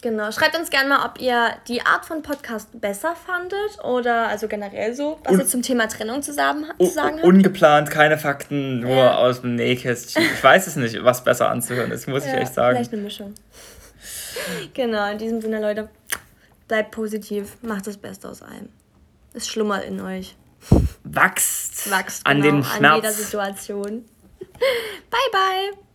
[0.00, 0.30] Genau.
[0.30, 4.94] Schreibt uns gerne mal, ob ihr die Art von Podcast besser fandet oder also generell
[4.94, 7.24] so, was Und- ihr zum Thema Trennung zusammen, zu sagen habt.
[7.24, 9.16] Ungeplant, keine Fakten, nur Ja.
[9.16, 10.22] aus dem Nähkästchen.
[10.22, 12.76] Ich weiß es nicht, was besser anzuhören ist, muss ich Ja, echt sagen.
[12.76, 13.34] Vielleicht eine Mischung.
[14.74, 15.88] genau, in diesem Sinne, Leute,
[16.68, 18.68] bleibt positiv, macht das Beste aus allem.
[19.34, 20.36] Es schlummert in euch.
[21.04, 23.16] Wächst, Wachst an genau, den an jeder Schmerz.
[23.16, 24.04] Situation.
[25.10, 25.87] Bye, bye.